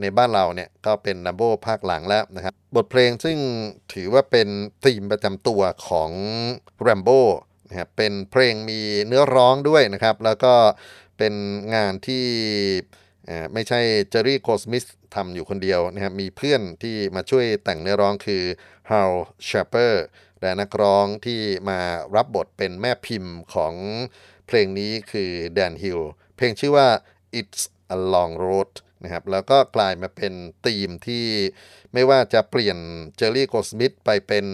[0.00, 3.38] ในบ้านเราเนี่ยก็เป็น Rambo ภาคหลังแล้วนะครับ บทเพลงซึ่ง
[3.92, 4.48] ถือว่าเป็น
[4.84, 6.10] ธีมประจำตัวของ
[6.86, 7.20] Rambo
[7.70, 10.54] นะครับเป็นเพลงมีเนื้อร้องด้วยนะครับ แล้วก็
[11.18, 11.34] เป็น
[11.74, 12.26] งานที่
[13.52, 18.42] ไม่ใช่เจอรี่โคสมิธทำอยู่คนเดียวนะครับมีเพื่อนที่มาช่วยแต่งเนื้อร้องคือ
[18.90, 19.12] ฮา l
[19.44, 20.04] เชเปอร์
[20.40, 21.80] และนักร้องที่มา
[22.16, 23.74] รับบทเป็นแม่พิมพ์ของ
[24.46, 26.00] เพลงนี้คือแดนฮิล
[26.36, 26.88] เพลงชื่อว่า
[27.40, 27.62] It's
[27.96, 28.70] a Long Road
[29.02, 30.32] นะครับแล้วก็กลายมาเป็น
[30.66, 31.26] ธีมที่
[31.92, 32.78] ไม่ว่าจะเปลี่ยน
[33.16, 34.46] เจอร์รี่โกลด์สมิธไปเป็น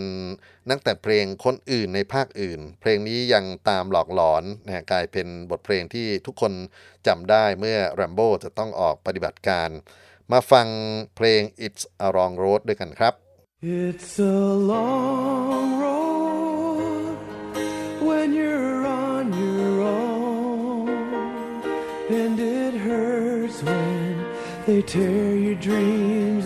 [0.70, 6.52] นักแต่งเพลงคนอื่นในภาคอื่น เพลงนี้ยังตามหลอกหลอนนะกลายเป็นบทเพลงที่ทุกคน
[7.06, 9.68] จำได้เมื่อแรมโบ้จะต้องออกปฏิบัติการ
[10.32, 10.66] มาฟัง
[11.16, 13.14] เพลง It's a Long Road ด้วยกันครับ
[13.62, 14.38] It's a
[14.72, 17.16] long road
[18.06, 18.65] when you're
[24.66, 26.45] they tear your dreams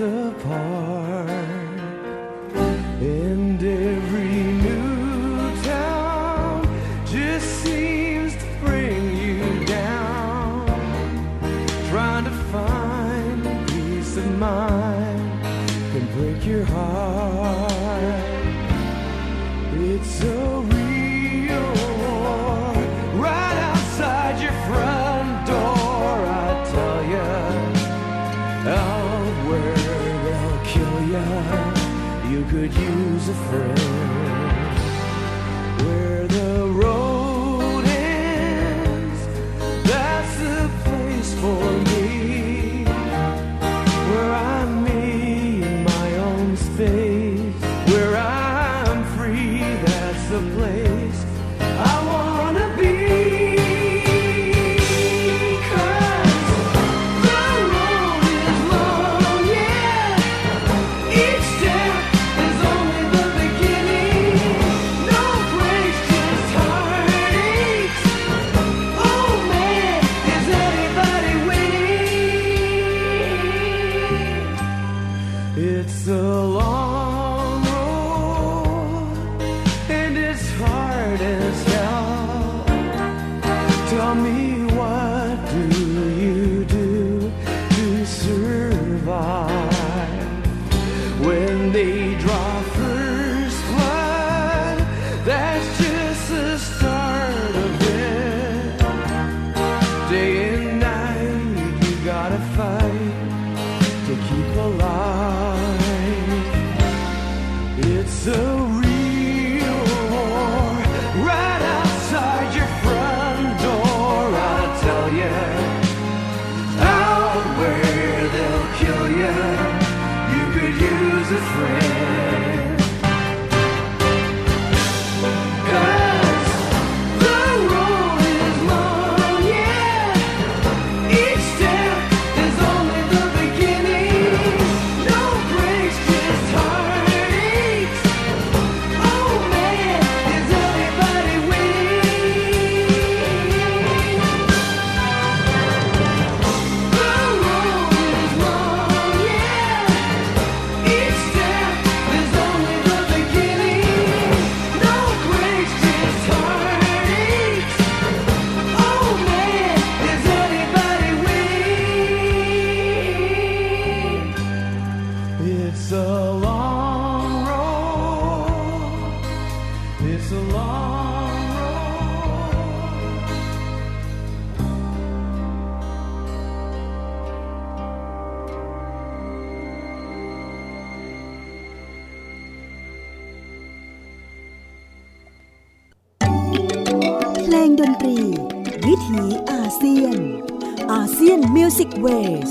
[191.31, 192.51] อาเซียน Music Waves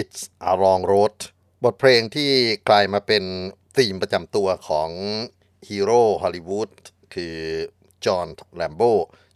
[0.00, 0.20] It's
[0.50, 1.16] a Long Road
[1.64, 2.30] บทเพลงที่
[2.68, 3.24] กลายมาเป็น
[3.78, 4.90] ธีมประจำตัวของ
[5.68, 6.70] ฮีโร่ฮอลลีวูด
[7.14, 7.36] คือ
[8.04, 8.26] จอห์น
[8.56, 8.82] แรมโบ้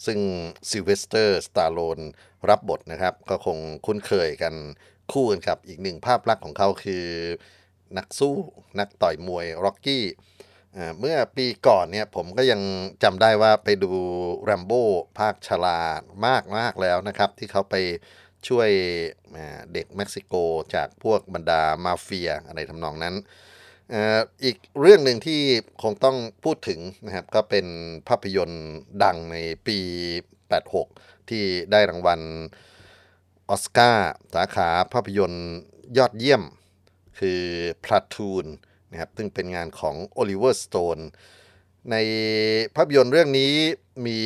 [0.07, 0.19] ซึ่ง
[0.69, 1.99] ซิลเวสเตอร์สตาร์โลน
[2.49, 4.55] รับบทนะครับ ก็คงคุ้นเคยกัน
[5.13, 7.07] อยู่กันครับ อีกหนึ่งภาพลักษณ์ของเขาคือ
[7.99, 8.37] นักสู้
[8.79, 10.05] นักต่อยมวยร็อกกี้
[10.99, 12.61] เมื่อปีก่อนเนี่ยผมก็ยัง
[13.03, 13.91] จำได้ว่าไปดู
[14.45, 14.85] แรมโบ้
[15.19, 15.81] ภาคชรา
[16.27, 17.75] มากมากแล้วนะครับ ที่เขาไป
[18.49, 18.71] ช่วย
[19.73, 20.35] เด็กเม็กซิโก
[20.75, 23.15] จากพวกบรรดามาเฟียอะไรทำนองนั้น
[24.45, 25.41] อีกเรื่องหนึ่งที่
[25.83, 27.67] คงต้องพูดถึงนะครับ ก็เป็น
[28.09, 28.67] ภาพยนตร์
[29.05, 29.79] ดังในปี
[30.55, 32.21] 86 ที่ได้รางวัล
[33.49, 35.49] ออสการ์สาขาภาพยนตร์
[35.99, 36.43] ยอดเยี่ยม
[37.19, 37.43] คือ
[37.85, 38.47] Platoon
[38.91, 40.99] นะครับซึ่งเป็นงานของโอลิเวอร์สโตน
[41.91, 41.97] ใน
[42.77, 43.53] ภาพยนตร์เรื่องนี้
[44.07, 44.21] มี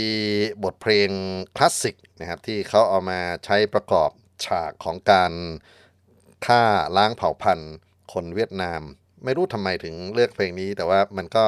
[0.65, 1.11] บทเพลง
[1.57, 4.11] คลาสสิกนะครับที่เขาเอามาใช้ประกอบ
[4.47, 5.33] ฉากของการ
[6.47, 6.63] ฆ่า
[6.97, 7.75] ล้างเผ่าพันธุ์
[8.13, 8.81] คนเวียดนาม
[9.25, 11.45] ไม่รู้ทำไมถึงเลือกเพลงนี้ แต่ว่ามันก็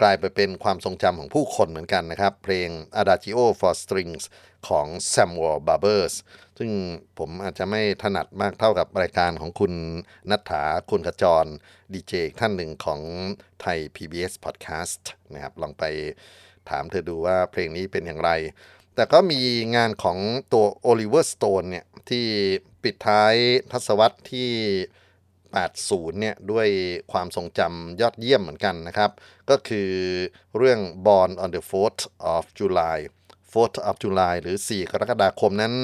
[0.00, 2.68] กลายไปเป็นความทรงจำของผู้คนเหมือนกันนะครับ เพลง
[3.00, 4.24] Adagio for Strings
[4.68, 6.14] ของ Samuel Barbers
[6.62, 6.74] ซึ่ง
[7.18, 9.72] ผมอาจจะไม่ถนัดมากเท่ากับรายการของคุณ
[10.30, 11.46] นัฐถาคุณขจร
[11.92, 13.00] ดีเจท่านหนึ่งของ
[13.60, 15.02] ไทย PBS Podcast
[15.34, 15.84] นะครับลองไป
[16.70, 18.30] ถามเธอดูว่าเพลงนี้เป็นอย่างไร
[18.94, 19.40] แต่ก็มี
[19.76, 20.18] งานของ
[20.52, 22.26] ตัว Oliver Stone เนี่ยที่
[22.82, 23.34] ปิดท้าย
[23.72, 24.50] ทศวรรษที่
[25.32, 26.68] 80 เนี่ยด้วย
[27.12, 29.10] ความทรงจำยอดเยี่ยมเหมือนกันนะครับ
[29.50, 29.90] ก็คือ
[30.56, 32.02] เรื่อง Born on the 4th
[32.34, 32.98] of July
[33.52, 35.74] 4th of July หรือ 4 กรกฎาคมนั้น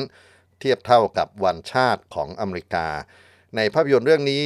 [0.61, 2.89] เทียบเท่ากับวันชาติของอเมริกา
[3.57, 4.45] ในภาพยนตร์เรื่องนี้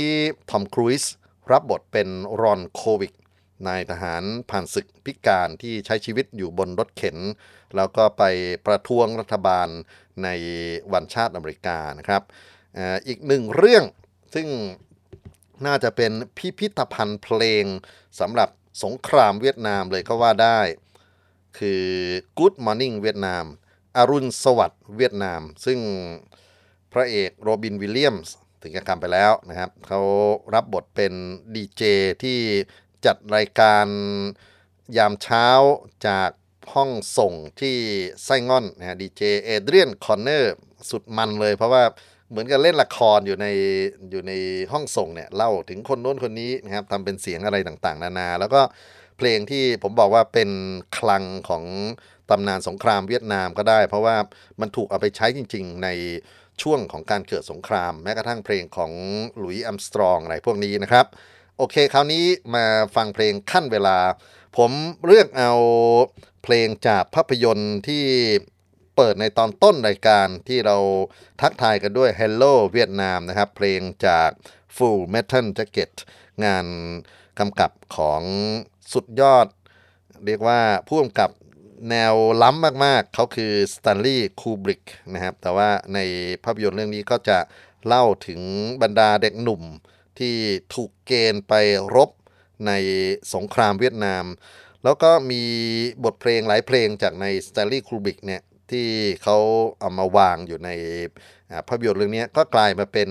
[0.50, 1.02] ทอมครูซ
[1.50, 2.08] รับบทเป็น
[2.40, 3.12] รอนโควิก
[3.68, 7.18] นายทหารผ่านศึกพิการที่ใช้ชีวิตอยู่บนรถเข็น
[7.76, 8.22] แล้วก็ไป
[8.66, 9.68] ประท้วงรัฐบาล
[10.24, 10.28] ใน
[10.92, 12.22] วันชาติอเมริกานะครับ
[13.06, 13.84] อีกหนึ่งเรื่อง
[14.34, 14.48] ซึ่ง
[15.66, 17.64] น่าจะเป็นพิพิธภัณฑ์เพลง
[18.20, 18.48] สำหรับ
[18.84, 20.60] สงครามเวียดนามเลยก็ว่าได้
[21.58, 21.84] คือ
[22.38, 23.44] Good Morning เวียดนาม
[23.96, 25.78] อรุณสวัสดิ์เวียดนาม ซึ่ง
[26.92, 30.00] พระเอกโรบินวิลเลียมส์ถึงแก่กรรมไปแล้วนะครับเขา
[30.54, 31.12] รับบทเป็น
[31.54, 31.82] ดีเจ
[32.22, 32.38] ที่
[33.04, 33.86] จัดรายการ
[34.96, 35.46] ยามเช้า
[36.06, 36.30] จาก
[36.74, 37.76] ห้องส่งที่
[38.24, 40.54] ไซ่ง่อนนะฮะดีเจเอเดรียนครอนเนาเออร์
[40.90, 41.84] สุดมันเลย เพราะว่า
[42.30, 43.46] เหมือนกับเล่นละครอยู่ใน
[44.10, 44.32] อยู่ใน
[44.72, 48.60] ห้องส่งเนี่ยเล่าถึงคนโน้นคนนี้นะครับทำเป็นเสียงอะไรต่างๆ นานา แล้วก็
[49.20, 50.50] เพลงที่ผมบอกว่าเป็น
[50.98, 51.64] คลังของ
[52.30, 54.16] ตำนานสงครามเวียดนามก็ได้ เพราะว่า
[54.60, 55.88] มันถูกเอาไปใช้จริง ๆ ใน
[56.62, 58.92] ช่วงของการเกิดสงคราม แม้กระทั่งเพลงของ
[59.36, 61.06] หลุยส์อัมสตรองอะไรพวกนี้นะครับ
[61.58, 62.66] โอเค คราวนี้มา
[62.96, 63.98] ฟังเพลงขั้นเวลา
[64.56, 64.70] ผม
[65.06, 65.52] เลือกเอา
[66.44, 68.04] เพลงจากภาพยนตร์ที่
[68.96, 70.76] เปิดในตอนต้นรายการที่เรา
[71.40, 74.30] ทักทายกันด้วย Hello เวียดนามนะครับ เพลงจาก
[74.76, 75.92] Full Metal Jacket
[76.44, 76.66] งาน
[77.38, 78.22] กำกับของ
[78.92, 79.46] สุดยอด
[80.26, 81.30] เรียกว่าผู้กำกับ
[81.90, 84.82] แนวล้ำมากๆ เขาคือสแตนลีย์คูบริก
[85.14, 85.98] นะครับ แต่ว่าใน
[86.44, 87.38] ภาพยนตร์เรื่องนี้ก็จะ
[87.86, 88.40] เล่าถึง
[88.82, 89.62] บรรดาเด็กหนุ่ม
[90.18, 90.34] ที่
[90.74, 91.54] ถูกเกณฑ์ไป
[91.96, 92.10] รบ
[92.66, 92.72] ใน
[93.34, 94.24] สงครามเวียดนาม
[94.84, 95.42] แล้วก็มี
[96.04, 98.86] บทเพลงหลายเพลงจากในสแตนลีย์คูบริกเนี่ยที่
[99.22, 99.38] เขา
[99.78, 100.70] เอามาวางอยู่ใน
[101.68, 103.10] ภาพยนตร์เรื่องนี้ก็กลายมาเป็น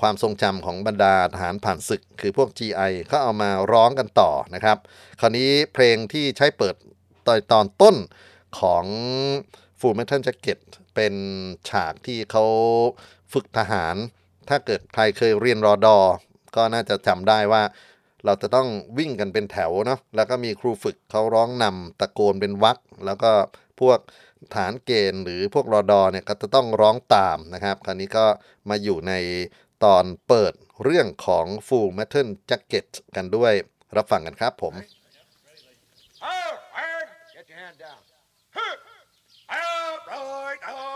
[0.00, 4.78] ความทรงจำของบรรดาทหารผ่านศึก คือพวก GI เขาเอามาร้องกันต่อนะครับ
[5.20, 6.74] คราวนี้เพลงที่ใช้เปิด
[7.26, 7.96] ตอนตอนต้น
[8.60, 8.84] ของ
[9.80, 10.58] Full Metal Jacket
[10.94, 11.14] เป็น
[11.68, 12.44] ฉากที่เขา
[13.32, 13.96] ฝึกทหาร
[14.48, 15.98] ถ้าเกิดใครเคยเรียนรอดอ
[16.56, 17.62] ก็น่าจะจำได้ว่า
[18.24, 23.32] เราจะต้องวิ่งกันเป็นแถวเนาะแล้วก็มีครูฝึกเขาร้องนำตะโกนเป็นวักแล้วก็
[23.80, 23.98] พวก
[24.54, 28.26] ฐานเกณฑ์ หรือพวกรอดอเนี่ยก็จะต้องร้องตามนะครับคราวนี้ก็
[28.68, 29.12] มาอยู่ใน
[29.84, 30.52] ตอนเปิด
[30.84, 33.52] เรื่องของ Full Metal Jacket กันด้วย
[33.96, 34.74] รับฟังกันครับผม
[36.82, 38.00] Aaron, get your hand down.
[38.56, 38.74] Huh.
[39.50, 40.93] Up, right, up, right,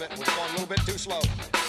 [0.00, 0.18] bit.
[0.18, 1.59] We're going a little bit too slow.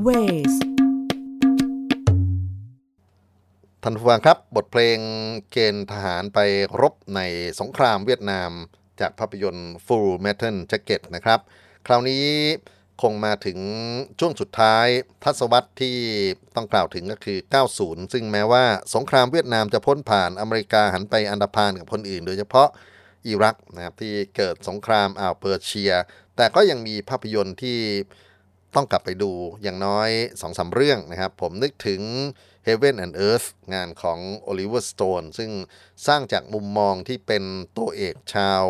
[0.00, 0.54] Music Waves
[3.82, 4.98] ท่านผู้ฟังครับ บทเพลง
[5.50, 6.38] เกณฑ์ทหารไป
[6.80, 7.20] รบใน
[7.60, 8.50] สงครามเวียดนาม
[9.00, 11.40] จากภาพยนตร์ Full Metal Jacket นะครับ
[11.86, 12.24] คราวนี้
[13.02, 13.58] คงมาถึง
[14.20, 14.86] ช่วงสุดท้าย
[15.24, 15.96] ทศวรรษที่
[16.56, 17.38] ต้องกล่าวถึงก็คือ
[17.76, 22.68] 90 ซึ่งแม้ว่าสงครามเวียดนามจะพ้นผ่านอเมริกาหันไปอันธพาลกับคนอื่น โดยเฉพาะ
[23.26, 25.92] อิรักนะครับที่เกิดสงครามอ่าวเปอร์เซีย
[26.36, 27.78] แต่ก็ยังมีภาพยนตร์ที่
[28.74, 29.30] ต้องกลับไปดู
[29.62, 32.00] อย่างน้อย2อสเรื่องนะครับ ผมนึกถึง
[32.66, 34.18] Heaven and Earth งานของ
[34.50, 35.50] Oliver Stone ซึ่ง
[36.06, 37.44] สร้างจากมุมมองที่เป็น
[37.78, 38.62] ตัวเอกชาว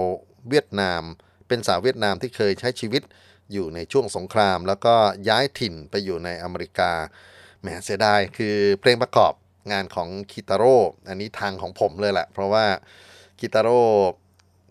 [0.49, 1.03] เวียดนาม
[1.49, 3.03] เป็นสาวเวียดนามที่เคยใช้ชีวิต
[3.53, 4.95] อยู่ในช่วงสงคราม แล้วก็
[5.29, 6.93] ย้ายถิ่นไปอยู่ในอเมริกา
[7.61, 9.33] แหมเสียดายคือเพลงประกอบ
[9.73, 10.77] งานของคิตาโร่
[11.09, 12.65] อันนี้ทางของผมเลยแหละ เพราะว่า
[13.41, 13.81] คิตาโร่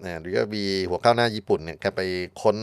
[0.01, 2.01] เนี่ยหรือว่ามีหัวก้าวหน้าญี่ปุ่นเนี่ยแกไป
[2.41, 2.57] ค้น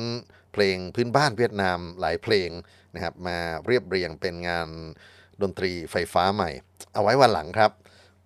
[0.57, 2.51] เพลงพื้นบ้านเวียดนามหลายเพลง
[2.95, 4.69] นะครับมาเรียบเรียงเป็นงาน
[5.43, 6.51] ดนตรีไฟฟ้าใหม่
[6.95, 7.71] เอาไว้วันหลังครับ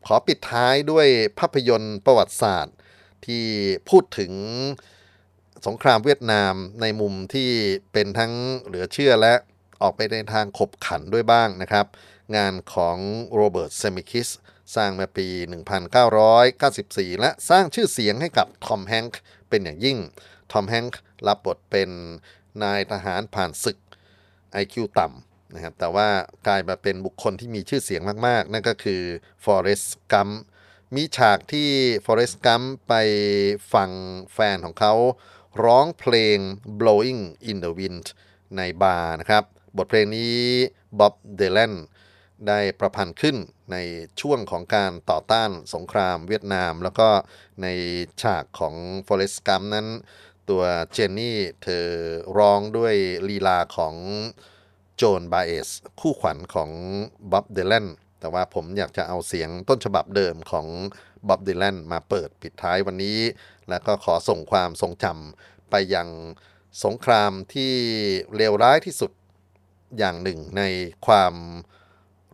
[0.07, 1.07] ขอปิดท้ายด้วย
[1.39, 2.77] ภาพยนตร์ประวัติศาสตร์
[3.27, 3.45] ที่
[3.89, 4.33] พูดถึง
[5.67, 7.51] สงครามเวียดนามในมุมที่
[7.93, 8.33] เป็นทั้ง
[8.67, 9.35] เหลือเชื่อและ
[9.83, 11.87] ออกไปในทางขบขันด้วยบ้างนะครับ
[12.37, 12.99] งานของ
[13.35, 14.29] โรเบิร์ตเซเมคคิส
[14.77, 15.29] สร้างมาปี
[16.45, 19.99] 1994 และสร้างชื่อเสียงให้กับทอมแฮงค์เป็นอย่างยิ่ง
[20.53, 21.91] ทอมแฮงค์รับบทเป็น
[22.63, 23.79] นายทหารผ่านศึก
[24.63, 26.09] IQ ต่ำนะครับแต่ว่า
[26.47, 29.03] กลายมาเป็นบุคคลที่มีชื่อเสียงมาก ๆ นั่นก็คือ
[29.45, 30.29] ฟอเรสต์กัมพ์
[30.95, 31.69] มีฉากที่
[32.05, 32.95] ฟอเรสต์กัมพ์ไป
[33.73, 33.91] ฟัง
[34.35, 34.95] แฟนของเขา
[35.65, 36.39] ร้องเพลง
[36.81, 38.07] blowing in the wind
[38.57, 39.45] ในบาร์นะครับ
[39.77, 40.37] บทเพลงนี้
[40.99, 41.75] บ๊อบเดล n น
[42.49, 43.37] ได้ประพันธ์ขึ้น
[43.73, 43.77] ใน
[44.21, 47.09] ช่วงของการต่อต้านสงครามเวียดนาม แล้วก็
[47.63, 47.67] ใน
[48.23, 48.75] ฉากของ
[49.07, 49.89] Forrest Gump นั้น
[50.51, 51.87] ตัวเจนนี่เธอ
[52.39, 52.95] ร้องด้วย
[53.29, 53.95] ลีลาของ
[54.97, 55.69] โจนบาเอส
[56.01, 56.71] คู่ขวัญของ
[57.33, 57.87] บ๊อบเดล n น
[58.21, 60.67] แต่ว่าผมอยากจะเอาเสียงต้นฉบับเดิมของ
[61.29, 63.19] บ๊อบเดล n นมาเปิดปิดท้ายวันนี้
[63.69, 66.09] แล้วก็ขอส่งความทรงจำไปยัง
[66.85, 67.73] สงครามที่
[68.37, 69.11] เลวร้ายที่สุด
[69.99, 70.63] อย่างหนึ่งใน
[71.07, 71.35] ความ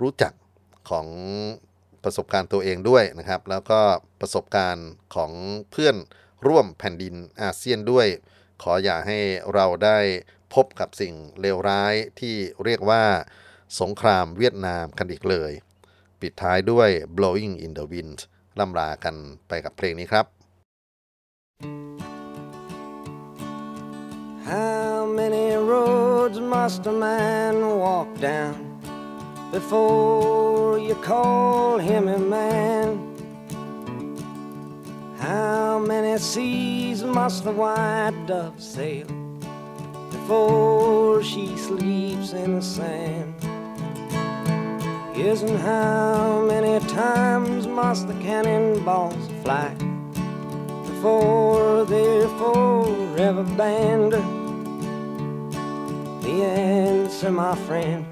[0.03, 0.33] รู้จัก
[0.91, 1.07] ของ
[2.05, 3.81] ประสบการณ์ตัวเองด้วยนะครับ แล้วก็
[4.21, 5.33] ประสบการณ์ของ
[5.71, 5.97] เพื่อน
[6.47, 8.09] ร่วมแผ่นดินอาเซียนด้วย
[8.63, 9.19] ขออย่าให้
[9.55, 9.99] เราได้
[10.55, 12.35] พบกับสิ่งเลวร้ายที่
[12.65, 13.05] เรียกว่า
[13.81, 15.53] สงครามเวียดนามกันอีกเลย
[16.21, 18.19] ปิดท้ายด้วย blowing in the wind
[18.59, 19.15] ล่ำลากัน
[19.49, 20.27] ไปกับเพลงนี้ครับ
[24.53, 28.55] How many roads must a man walk down
[29.51, 33.06] before you call him a man?
[35.27, 39.09] How many seas must the white dove sail
[40.13, 43.35] before she sleeps in the sand?
[45.17, 49.75] Yes, and how many times must the cannonballs fly
[50.87, 54.13] before they're forever banned?
[56.23, 58.07] The answer, my friend,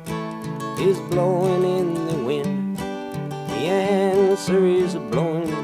[0.80, 2.76] is blowing in the wind.
[2.76, 5.63] The answer is blowing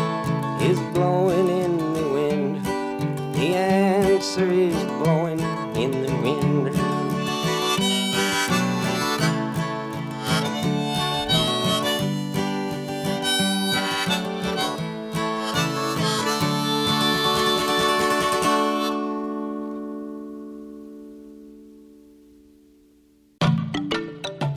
[0.68, 2.54] is blowing in the wind.
[3.36, 5.40] The answer is blowing
[5.82, 6.74] in the wind.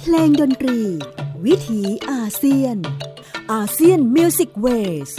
[0.03, 0.79] Play เพลงดนตรี
[1.45, 1.81] วิถี
[2.11, 2.77] อาเซียน
[3.53, 4.67] อาเซียนมิวสิกเว
[5.09, 5.11] ส